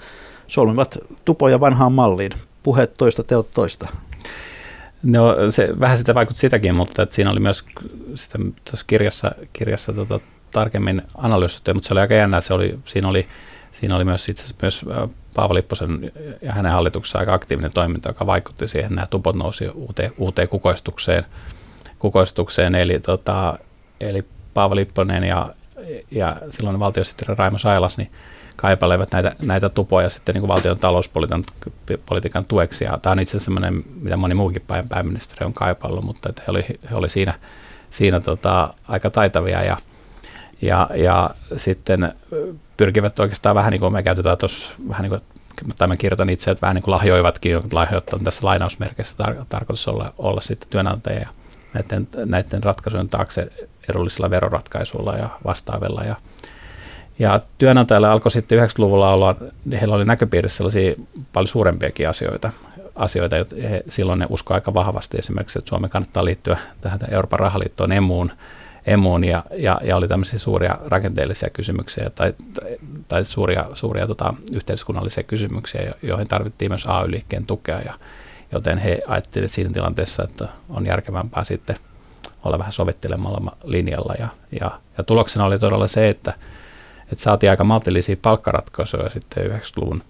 [0.48, 2.32] solmivat tupoja vanhaan malliin.
[2.62, 3.88] Puheet toista, teot toista.
[5.02, 7.64] No se, vähän sitä vaikutti sitäkin, mutta että siinä oli myös
[8.14, 10.20] sitä tuossa kirjassa, kirjassa tota,
[10.52, 12.40] tarkemmin analysoitu, mutta se oli aika jännä.
[12.40, 13.26] Se oli, siinä, oli,
[13.70, 14.84] siinä oli myös itse myös
[15.34, 16.10] Paavo Lipposen
[16.42, 20.48] ja hänen hallituksessa aika aktiivinen toiminta, joka vaikutti siihen, että nämä tupot nousi uuteen, uuteen
[20.48, 21.24] kukoistukseen,
[21.98, 22.74] kukoistukseen.
[22.74, 23.58] Eli, tota,
[24.00, 25.54] eli Paavo Lipponen ja,
[26.10, 28.10] ja silloin valtiosihteeri Raimo Sailas niin
[28.56, 32.84] kaipailevat näitä, näitä tupoja sitten niin kuin valtion talouspolitiikan tueksi.
[32.84, 36.50] Ja tämä on itse asiassa sellainen, mitä moni muukin pääministeri on kaipaillut, mutta että he
[36.50, 37.34] oli, oli siinä,
[37.90, 39.76] siinä tota, aika taitavia ja,
[40.62, 42.12] ja, ja sitten
[42.76, 45.20] pyrkivät oikeastaan vähän niin kuin me käytetään tuossa, vähän niin kuin,
[45.78, 50.14] tai mä kirjoitan itse, että vähän niin kuin lahjoivatkin, lahjoittaa tässä lainausmerkissä tar- tarkoitus olla,
[50.18, 51.28] olla sitten työnantajia
[51.74, 53.48] näiden, näiden ratkaisujen taakse
[53.90, 56.02] edullisilla veroratkaisuilla ja vastaavilla.
[56.04, 56.16] Ja,
[57.18, 59.36] ja työnantajalle alkoi sitten 90-luvulla olla,
[59.80, 60.94] heillä oli näköpiirissä sellaisia
[61.32, 62.52] paljon suurempiakin asioita,
[62.94, 67.38] asioita joita he, silloin ne uskoivat aika vahvasti esimerkiksi, että Suomen kannattaa liittyä tähän Euroopan
[67.40, 68.32] rahaliittoon emuun,
[68.86, 72.76] emuun ja, ja, ja oli tämmöisiä suuria rakenteellisia kysymyksiä tai, tai,
[73.08, 77.94] tai suuria, suuria tota, yhteiskunnallisia kysymyksiä, joihin tarvittiin myös AY-liikkeen tukea, ja,
[78.52, 81.76] joten he ajattelivat siinä tilanteessa, että on järkevämpää sitten
[82.44, 84.14] olla vähän sovittelemalla linjalla.
[84.18, 84.28] Ja,
[84.60, 86.34] ja, ja tuloksena oli todella se, että,
[87.12, 90.02] että saatiin aika maltillisia palkkaratkaisuja sitten 90-luvun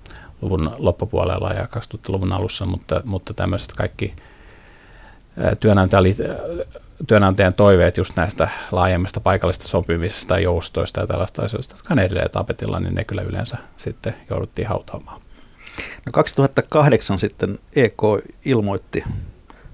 [0.42, 4.14] luvun loppupuolella ja 2000-luvun alussa, mutta, mutta tämmöiset kaikki
[5.60, 6.16] työnantajat
[7.06, 12.80] työnantajan toiveet just näistä laajemmista paikallista sopimisista, joustoista ja tällaista asioista, jotka on edelleen tapetilla,
[12.80, 15.20] niin ne kyllä yleensä sitten jouduttiin hautaamaan.
[16.06, 18.02] No 2008 sitten EK
[18.44, 19.04] ilmoitti,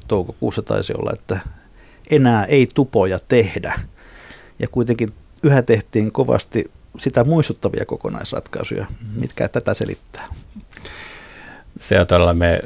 [0.08, 1.40] toukokuussa taisi olla, että
[2.10, 3.80] enää ei tupoja tehdä.
[4.58, 5.12] Ja kuitenkin
[5.42, 8.86] yhä tehtiin kovasti sitä muistuttavia kokonaisratkaisuja.
[9.16, 10.28] Mitkä tätä selittää?
[11.78, 12.62] Se on todella me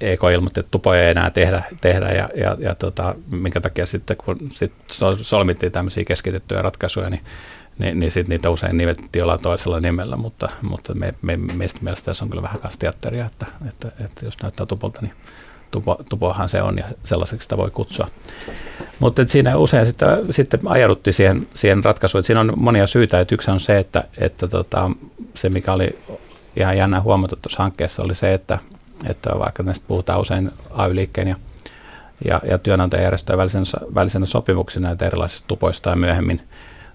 [0.00, 4.16] EK ilmoitti, että tupoja ei enää tehdä, tehdä ja, ja, ja tota, minkä takia sitten
[4.16, 4.72] kun sit
[5.22, 7.20] solmittiin tämmöisiä keskitettyjä ratkaisuja, niin,
[7.78, 12.06] niin, niin sit niitä usein nimettiin jollain toisella nimellä, mutta, mutta me, me, meistä mielestä
[12.06, 15.12] tässä on kyllä vähän kanssa teatteria, että, että, että jos näyttää tupolta, niin
[15.70, 18.08] tupo, tupohan se on ja sellaiseksi sitä voi kutsua.
[18.98, 23.34] Mutta siinä usein sitten, sitten ajauduttiin siihen, siihen ratkaisuun, että siinä on monia syitä, että
[23.34, 24.90] yksi on se, että, että tota,
[25.34, 25.98] se mikä oli
[26.56, 28.58] ihan jännä huomata tuossa hankkeessa oli se, että,
[29.06, 31.36] että vaikka näistä puhutaan usein AY-liikkeen ja,
[32.28, 36.40] ja, ja työnantajajärjestöjen välisenä, välisenä sopimuksena näitä erilaisista tupoista ja myöhemmin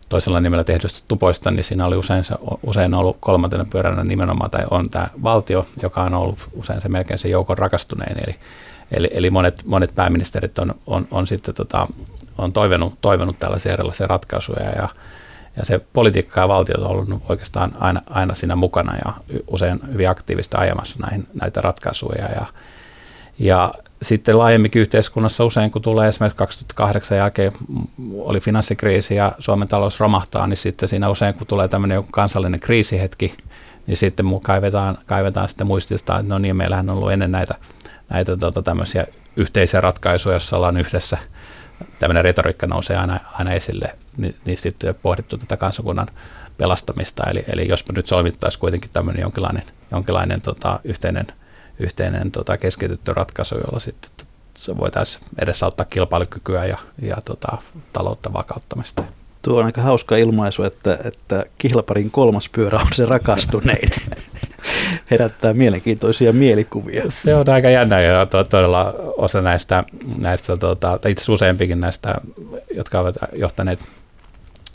[0.09, 4.63] toisella nimellä tehdyistä tupoista, niin siinä oli usein, se, usein ollut kolmantena pyöränä nimenomaan, tai
[4.71, 8.35] on tämä valtio, joka on ollut usein se melkein se joukon rakastunein, eli,
[8.91, 11.87] eli, eli monet, monet pääministerit on, on, on sitten tota,
[12.37, 14.89] on toivonut, toivonut tällaisia erilaisia ratkaisuja, ja,
[15.57, 19.13] ja se politiikka ja valtio on ollut oikeastaan aina, aina siinä mukana, ja
[19.47, 22.45] usein hyvin aktiivista ajamassa näihin, näitä ratkaisuja, ja,
[23.39, 27.51] ja sitten laajemminkin yhteiskunnassa usein, kun tulee esimerkiksi 2008 jälkeen
[28.17, 32.59] oli finanssikriisi ja Suomen talous romahtaa, niin sitten siinä usein, kun tulee tämmöinen joku kansallinen
[32.59, 33.35] kriisihetki,
[33.87, 37.55] niin sitten kaivetaan, kaivetaan sitten muistista, että no niin, meillähän on ollut ennen näitä,
[38.09, 41.17] näitä tota, tämmöisiä yhteisiä ratkaisuja, joissa ollaan yhdessä,
[41.99, 46.07] tämmöinen retoriikka nousee aina, aina esille, niin, niin sitten pohdittu tätä kansakunnan
[46.57, 47.23] pelastamista.
[47.29, 51.27] Eli, eli jos me nyt solmittaisiin kuitenkin tämmöinen jonkinlainen, jonkinlainen tota, yhteinen–
[51.79, 54.11] yhteinen tota, keskitetty ratkaisu, jolla sitten
[54.57, 57.57] se voitaisiin edesauttaa kilpailukykyä ja, ja tota,
[57.93, 59.03] taloutta vakauttamista.
[59.43, 63.89] Tuo on aika hauska ilmaisu, että, että kihlaparin kolmas pyörä on se rakastunein.
[65.11, 67.03] Herättää mielenkiintoisia mielikuvia.
[67.09, 69.83] Se on aika jännä ja to, todella osa näistä,
[70.21, 72.15] näistä tota, tai itse asiassa useampikin näistä,
[72.75, 73.89] jotka ovat johtaneet,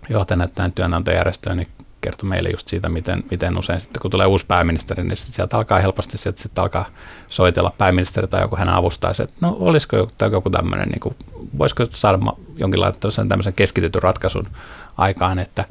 [0.08, 1.68] johtaneet tämän työnantajärjestöön, niin
[2.01, 5.57] kertoi meille just siitä, miten, miten usein sitten kun tulee uusi pääministeri, niin sitten sieltä
[5.57, 6.86] alkaa helposti sieltä sitten alkaa
[7.26, 11.16] soitella pääministeri tai joku hänen avustaisi, että no olisiko joku, joku tämmöinen, niin kuin,
[11.59, 12.18] voisiko saada
[12.57, 14.46] jonkinlainen tämmöisen keskitytyn ratkaisun
[14.96, 15.64] aikaan, että,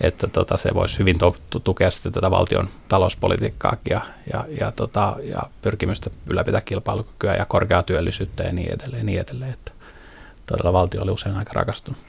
[0.00, 4.00] että tota, se voisi hyvin to, tukea sitten tätä valtion talouspolitiikkaakin ja,
[4.32, 9.06] ja, ja, tota, ja pyrkimystä ylläpitää kilpailukykyä ja korkeaa työllisyyttä ja niin edelleen.
[9.06, 9.72] Niin edelleen että
[10.50, 12.00] todella valtio oli usein aika rakastunut.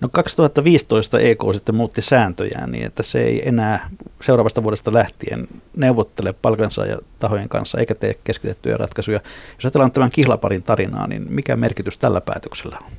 [0.00, 3.90] No 2015 EK sitten muutti sääntöjään niin, että se ei enää
[4.22, 9.20] seuraavasta vuodesta lähtien neuvottele palkansaajatahojen kanssa eikä tee keskitettyjä ratkaisuja.
[9.54, 12.92] Jos ajatellaan tämän kihlaparin tarinaa, niin mikä merkitys tällä päätöksellä on?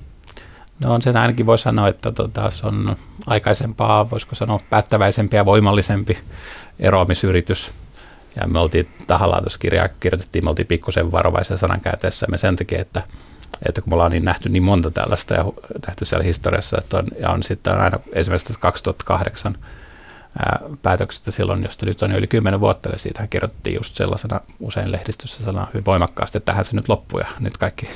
[0.80, 5.46] No on sen ainakin voi sanoa, että tota, se on aikaisempaa, voisiko sanoa päättäväisempi ja
[5.46, 6.18] voimallisempi
[6.80, 7.72] eroamisyritys.
[8.42, 12.82] Ja me oltiin tahallaan tuossa kirjaa kirjoitettiin, me oltiin pikkusen varovaisen sanankäytössä me sen takia,
[12.82, 13.04] että
[13.66, 15.46] että kun me ollaan niin nähty niin monta tällaista ja
[15.88, 19.58] nähty siellä historiassa, että on, ja on sitten aina esimerkiksi 2008
[20.40, 24.42] ää, päätöksestä silloin, josta nyt on jo yli kymmenen vuotta, ja siitä kirjoitettiin just sellaisena
[24.60, 27.90] usein lehdistössä sana hyvin voimakkaasti, että tähän se nyt loppuu ja nyt kaikki,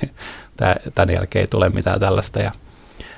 [0.95, 2.39] tämän jälkeen ei tule mitään tällaista.
[2.39, 2.51] Ja,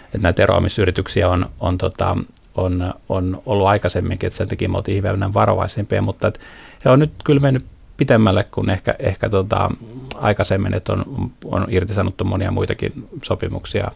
[0.06, 2.18] että näitä eroamisyrityksiä on, on, tota,
[2.56, 5.04] on, on ollut aikaisemminkin, että sen takia me oltiin
[5.34, 6.40] varovaisempia, mutta että
[6.86, 7.66] he on nyt kyllä mennyt
[8.04, 9.72] pitemmälle kuin ehkä, ehkä tota,
[10.16, 13.92] aikaisemmin, että on, on irtisanottu monia muitakin sopimuksia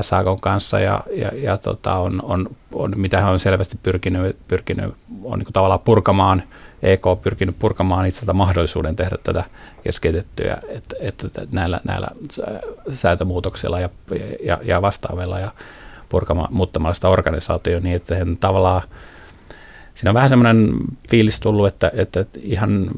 [0.00, 4.94] SAK kanssa ja, ja, ja tota, on, on, on, mitä hän on selvästi pyrkinyt, pyrkinyt
[5.24, 6.42] on niin tavallaan purkamaan,
[6.82, 9.44] EK on pyrkinyt purkamaan itseltä mahdollisuuden tehdä tätä
[9.82, 12.08] keskitettyä, että, että näillä, näillä
[12.90, 13.88] säätömuutoksilla ja,
[14.44, 15.50] ja, ja vastaavilla ja
[16.08, 18.82] purkamaan, muuttamalla sitä organisaatioa niin, että he tavallaan
[19.94, 20.74] siinä on vähän semmoinen
[21.10, 22.90] fiilis tullut, että, että, ihan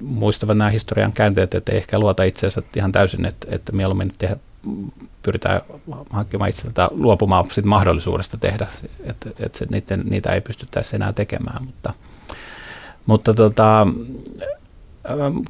[0.00, 4.36] muistavat nämä historian käänteet, että ei ehkä luota itseensä ihan täysin, että, että mieluummin tehdä,
[5.22, 5.60] pyritään
[6.10, 8.66] hankkimaan itseltä luopumaan sit mahdollisuudesta tehdä,
[9.02, 11.92] että, että se, niiden, niitä ei pystyttäisi enää tekemään, mutta,
[13.06, 13.86] mutta tota,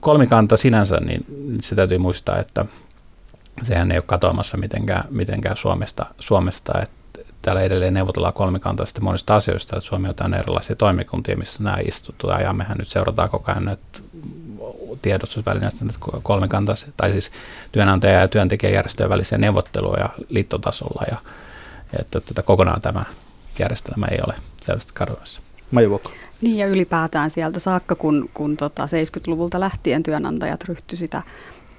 [0.01, 1.25] kolmikanta sinänsä, niin
[1.61, 2.65] se täytyy muistaa, että
[3.63, 7.04] sehän ei ole katoamassa mitenkään, mitenkään Suomesta, Suomesta että
[7.45, 12.41] täällä edelleen neuvotellaan kolmikantaisesti monista asioista, että Suomi on täynnä erilaisia toimikuntia, missä nämä istuttuja,
[12.41, 13.83] ja mehän nyt seurataan koko ajan näitä
[15.03, 15.85] tiedotusvälineistä
[16.23, 17.31] kolmikantaisia, tai siis
[17.73, 21.17] työnantaja- ja työntekijäjärjestöjen välisiä neuvotteluja liittotasolla, ja
[21.99, 23.05] että tätä kokonaan tämä
[23.59, 25.41] järjestelmä ei ole selvästi kadonnassa.
[25.71, 26.11] Maijuvokko.
[26.41, 31.23] Niin ja ylipäätään sieltä saakka, kun, kun tota 70-luvulta lähtien työnantajat ryhtyivät sitä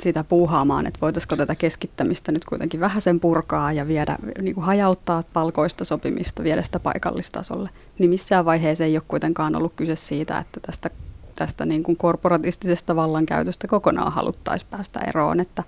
[0.06, 4.66] sitä puuhaamaan, että voitaisiko tätä keskittämistä nyt kuitenkin vähän sen purkaa ja viedä, niin kuin
[4.66, 7.70] hajauttaa palkoista sopimista, viedä sitä paikallistasolle.
[8.00, 10.90] Niin missään vaiheessa ei ole kuitenkaan ollut kyse siitä, että tästä,
[11.36, 15.40] tästä niin kuin korporatistisesta vallankäytöstä kokonaan haluttaisiin päästä eroon.
[15.40, 15.64] Että,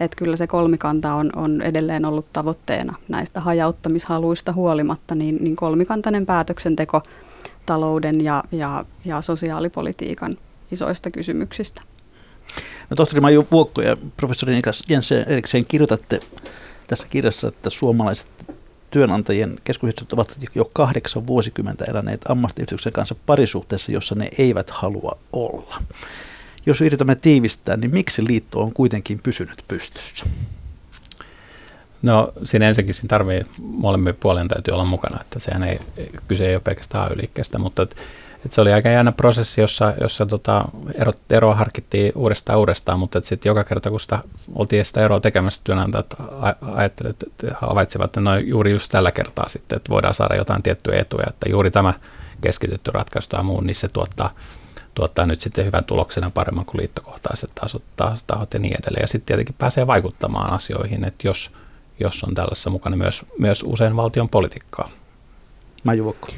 [0.00, 6.26] että kyllä se kolmikanta on, on edelleen ollut tavoitteena näistä hajauttamishaluista huolimatta, niin, niin kolmikantainen
[6.26, 7.02] päätöksenteko
[7.66, 10.36] talouden ja, ja, ja sosiaalipolitiikan
[10.72, 11.82] isoista kysymyksistä.
[12.90, 16.20] No, tohtori Maiju Vuokko ja professori Niklas Jensen erikseen kirjoitatte
[16.86, 18.26] tässä kirjassa, että suomalaiset
[18.90, 25.82] työnantajien keskusjärjestöt ovat jo kahdeksan vuosikymmentä eläneet ammattiyhdistyksen kanssa parisuhteessa, jossa ne eivät halua olla.
[26.66, 30.24] Jos yritämme tiivistää, niin miksi liitto on kuitenkin pysynyt pystyssä?
[32.02, 35.80] No siinä ensinnäkin siinä tarvii, molemmille puolen täytyy olla mukana, että sehän ei,
[36.28, 37.96] kyse ei ole pelkästään ay mutta että
[38.46, 40.64] et se oli aika jännä prosessi, jossa, jossa tota,
[40.94, 44.18] ero, eroa harkittiin uudestaan uudestaan, mutta sitten joka kerta, kun sitä
[44.54, 46.16] oltiin sitä eroa tekemässä, työnantajat
[46.74, 51.00] ajattelivat, että havaitsivat, että no juuri just tällä kertaa sitten, että voidaan saada jotain tiettyjä
[51.00, 51.94] etuja, että juuri tämä
[52.40, 54.34] keskitytty ratkaisu tai muu, niin se tuottaa,
[54.94, 57.82] tuottaa nyt sitten hyvän tuloksena paremman kuin liittokohtaiset tasot,
[58.26, 59.02] tahot ja niin edelleen.
[59.02, 61.50] Ja sitten tietenkin pääsee vaikuttamaan asioihin, että jos,
[62.00, 64.88] jos on tällaisessa mukana myös, myös usein valtion politiikkaa.
[65.84, 66.28] Mä Juvokko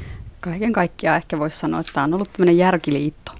[0.45, 3.31] kaiken kaikkiaan ehkä voisi sanoa, että tämä on ollut tämmöinen järkiliitto.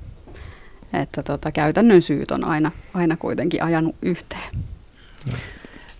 [0.94, 4.56] Että tota, käytännön syyt on aina, aina kuitenkin ajanut yhteen.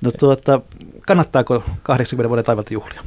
[0.02, 0.62] No tuota,
[1.02, 3.02] kannattaako 80 vuoden taivalta juhlia?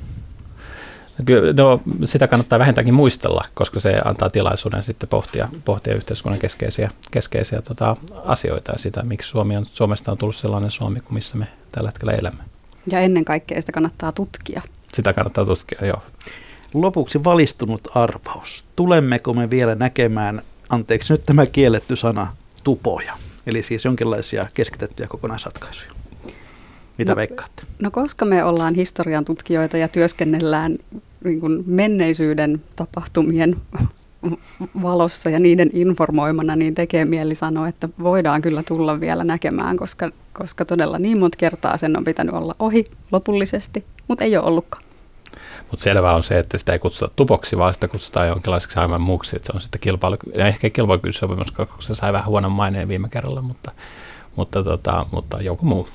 [1.56, 7.62] No, sitä kannattaa vähintäänkin muistella, koska se antaa tilaisuuden sitten pohtia, pohtia yhteiskunnan keskeisiä, keskeisiä
[7.62, 11.46] tota, asioita ja sitä, miksi Suomi on, Suomesta on tullut sellainen Suomi kuin missä me
[11.72, 12.42] tällä hetkellä elämme.
[12.90, 14.62] Ja ennen kaikkea sitä kannattaa tutkia.
[14.94, 16.02] Sitä kannattaa tutkia, joo.
[16.74, 18.64] Lopuksi valistunut arvaus.
[18.76, 22.26] Tulemmeko me vielä näkemään, anteeksi nyt tämä kielletty sana,
[22.64, 23.12] tupoja?
[23.46, 25.90] Eli siis jonkinlaisia keskitettyjä kokonaisratkaisuja.
[26.98, 27.62] Mitä no, veikkaatte?
[27.82, 30.78] No koska me ollaan historian tutkijoita ja työskennellään
[31.24, 33.56] niin kuin menneisyyden tapahtumien
[34.82, 40.10] valossa ja niiden informoimana, niin tekee mieli sanoa, että voidaan kyllä tulla vielä näkemään, koska,
[40.32, 44.87] koska todella niin monta kertaa sen on pitänyt olla ohi lopullisesti, mutta ei ole ollutkaan.
[45.70, 49.36] Mutta selvää on se, että sitä ei kutsuta tupoksi, vaan sitä kutsutaan jonkinlaiseksi aivan muuksi.
[49.36, 53.08] Että se on sitten kilpailu, ja ehkä kilpailukykysopimus, koska se sai vähän huonon maineen viime
[53.08, 53.72] kerralla, mutta,
[54.36, 55.88] mutta, tota, mutta joku muu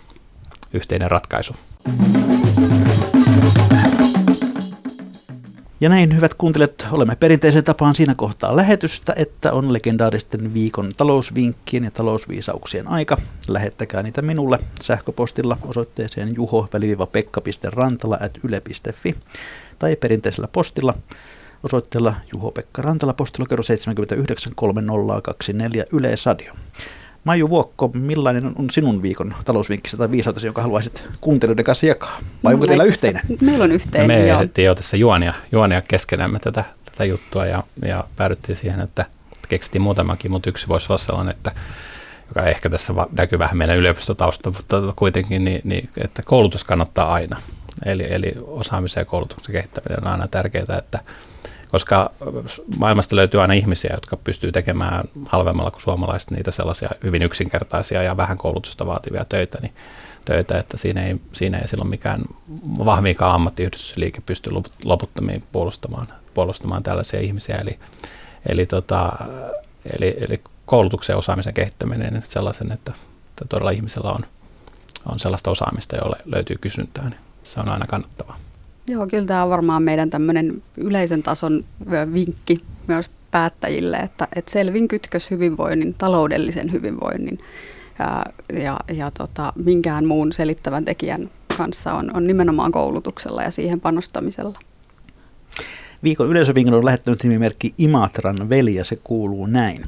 [0.73, 1.55] yhteinen ratkaisu.
[5.83, 11.83] Ja näin, hyvät kuuntelijat, olemme perinteisen tapaan siinä kohtaa lähetystä, että on legendaaristen viikon talousvinkkien
[11.83, 13.17] ja talousviisauksien aika.
[13.47, 19.15] Lähettäkää niitä minulle sähköpostilla osoitteeseen juho-pekka.rantala.yle.fi
[19.79, 20.93] tai perinteisellä postilla
[21.63, 26.53] osoitteella Juho-Pekka Rantala, postilokero 793024 Yleisradio.
[27.23, 32.19] Maiju Vuokko, millainen on sinun viikon talousvinkkisi tai viisautasi, jonka haluaisit kuuntelijoiden kanssa jakaa?
[32.43, 33.21] Vai onko teillä yhteinen?
[33.41, 38.03] Meillä on yhteinen, Me ehdittiin jo tässä juonia, juonia keskenämme tätä, tätä juttua ja, ja
[38.15, 39.05] päädyttiin siihen, että
[39.49, 41.51] keksittiin muutamakin, mutta yksi voisi olla sellainen, että
[42.27, 47.37] joka ehkä tässä näkyy vähän meidän yliopistotausta, mutta kuitenkin, niin, niin, että koulutus kannattaa aina.
[47.85, 50.99] Eli, eli osaamisen ja koulutuksen kehittäminen on aina tärkeää, että
[51.73, 52.11] koska
[52.77, 58.17] maailmasta löytyy aina ihmisiä, jotka pystyy tekemään halvemmalla kuin suomalaiset niitä sellaisia hyvin yksinkertaisia ja
[58.17, 59.73] vähän koulutusta vaativia töitä, niin
[60.25, 62.21] töitä, että siinä ei, siinä ei silloin mikään
[62.85, 64.49] vahviikaan ammattiyhdistysliike pysty
[64.83, 67.55] loputtomiin puolustamaan, puolustamaan tällaisia ihmisiä.
[67.55, 67.79] Eli,
[68.49, 69.11] eli, tota,
[69.97, 72.91] eli, eli koulutuksen ja osaamisen kehittäminen sellaisen, että,
[73.29, 74.25] että todella ihmisellä on,
[75.05, 78.37] on sellaista osaamista, jolle löytyy kysyntää, niin se on aina kannattavaa.
[78.87, 81.63] Joo, kyllä tämä on varmaan meidän tämmöinen yleisen tason
[82.13, 87.39] vinkki myös päättäjille, että, että selvin kytkös hyvinvoinnin, taloudellisen hyvinvoinnin
[87.99, 88.25] ja,
[88.63, 94.59] ja, ja tota, minkään muun selittävän tekijän kanssa on, on nimenomaan koulutuksella ja siihen panostamisella.
[96.03, 99.85] Viikon yleisövinkon on lähettänyt nimimerkki Imatran veli ja se kuuluu näin.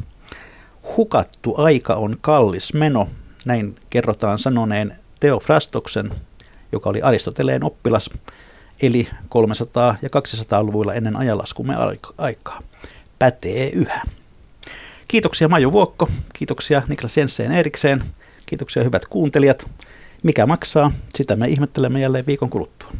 [0.97, 3.07] Hukattu aika on kallis meno,
[3.45, 6.11] näin kerrotaan sanoneen Teo Frastoksen,
[6.75, 8.09] joka oli Aristoteleen oppilas–
[8.81, 11.75] eli 300- ja 200-luvuilla ennen ajanlaskumme
[12.17, 12.61] aikaa.
[13.19, 14.01] Pätee yhä.
[15.07, 18.03] Kiitoksia Maju Vuokko, kiitoksia Niklas Jensen Erikseen,
[18.45, 19.69] kiitoksia hyvät kuuntelijat.
[20.23, 22.91] Mikä maksaa, sitä me ihmettelemme jälleen viikon kuluttua.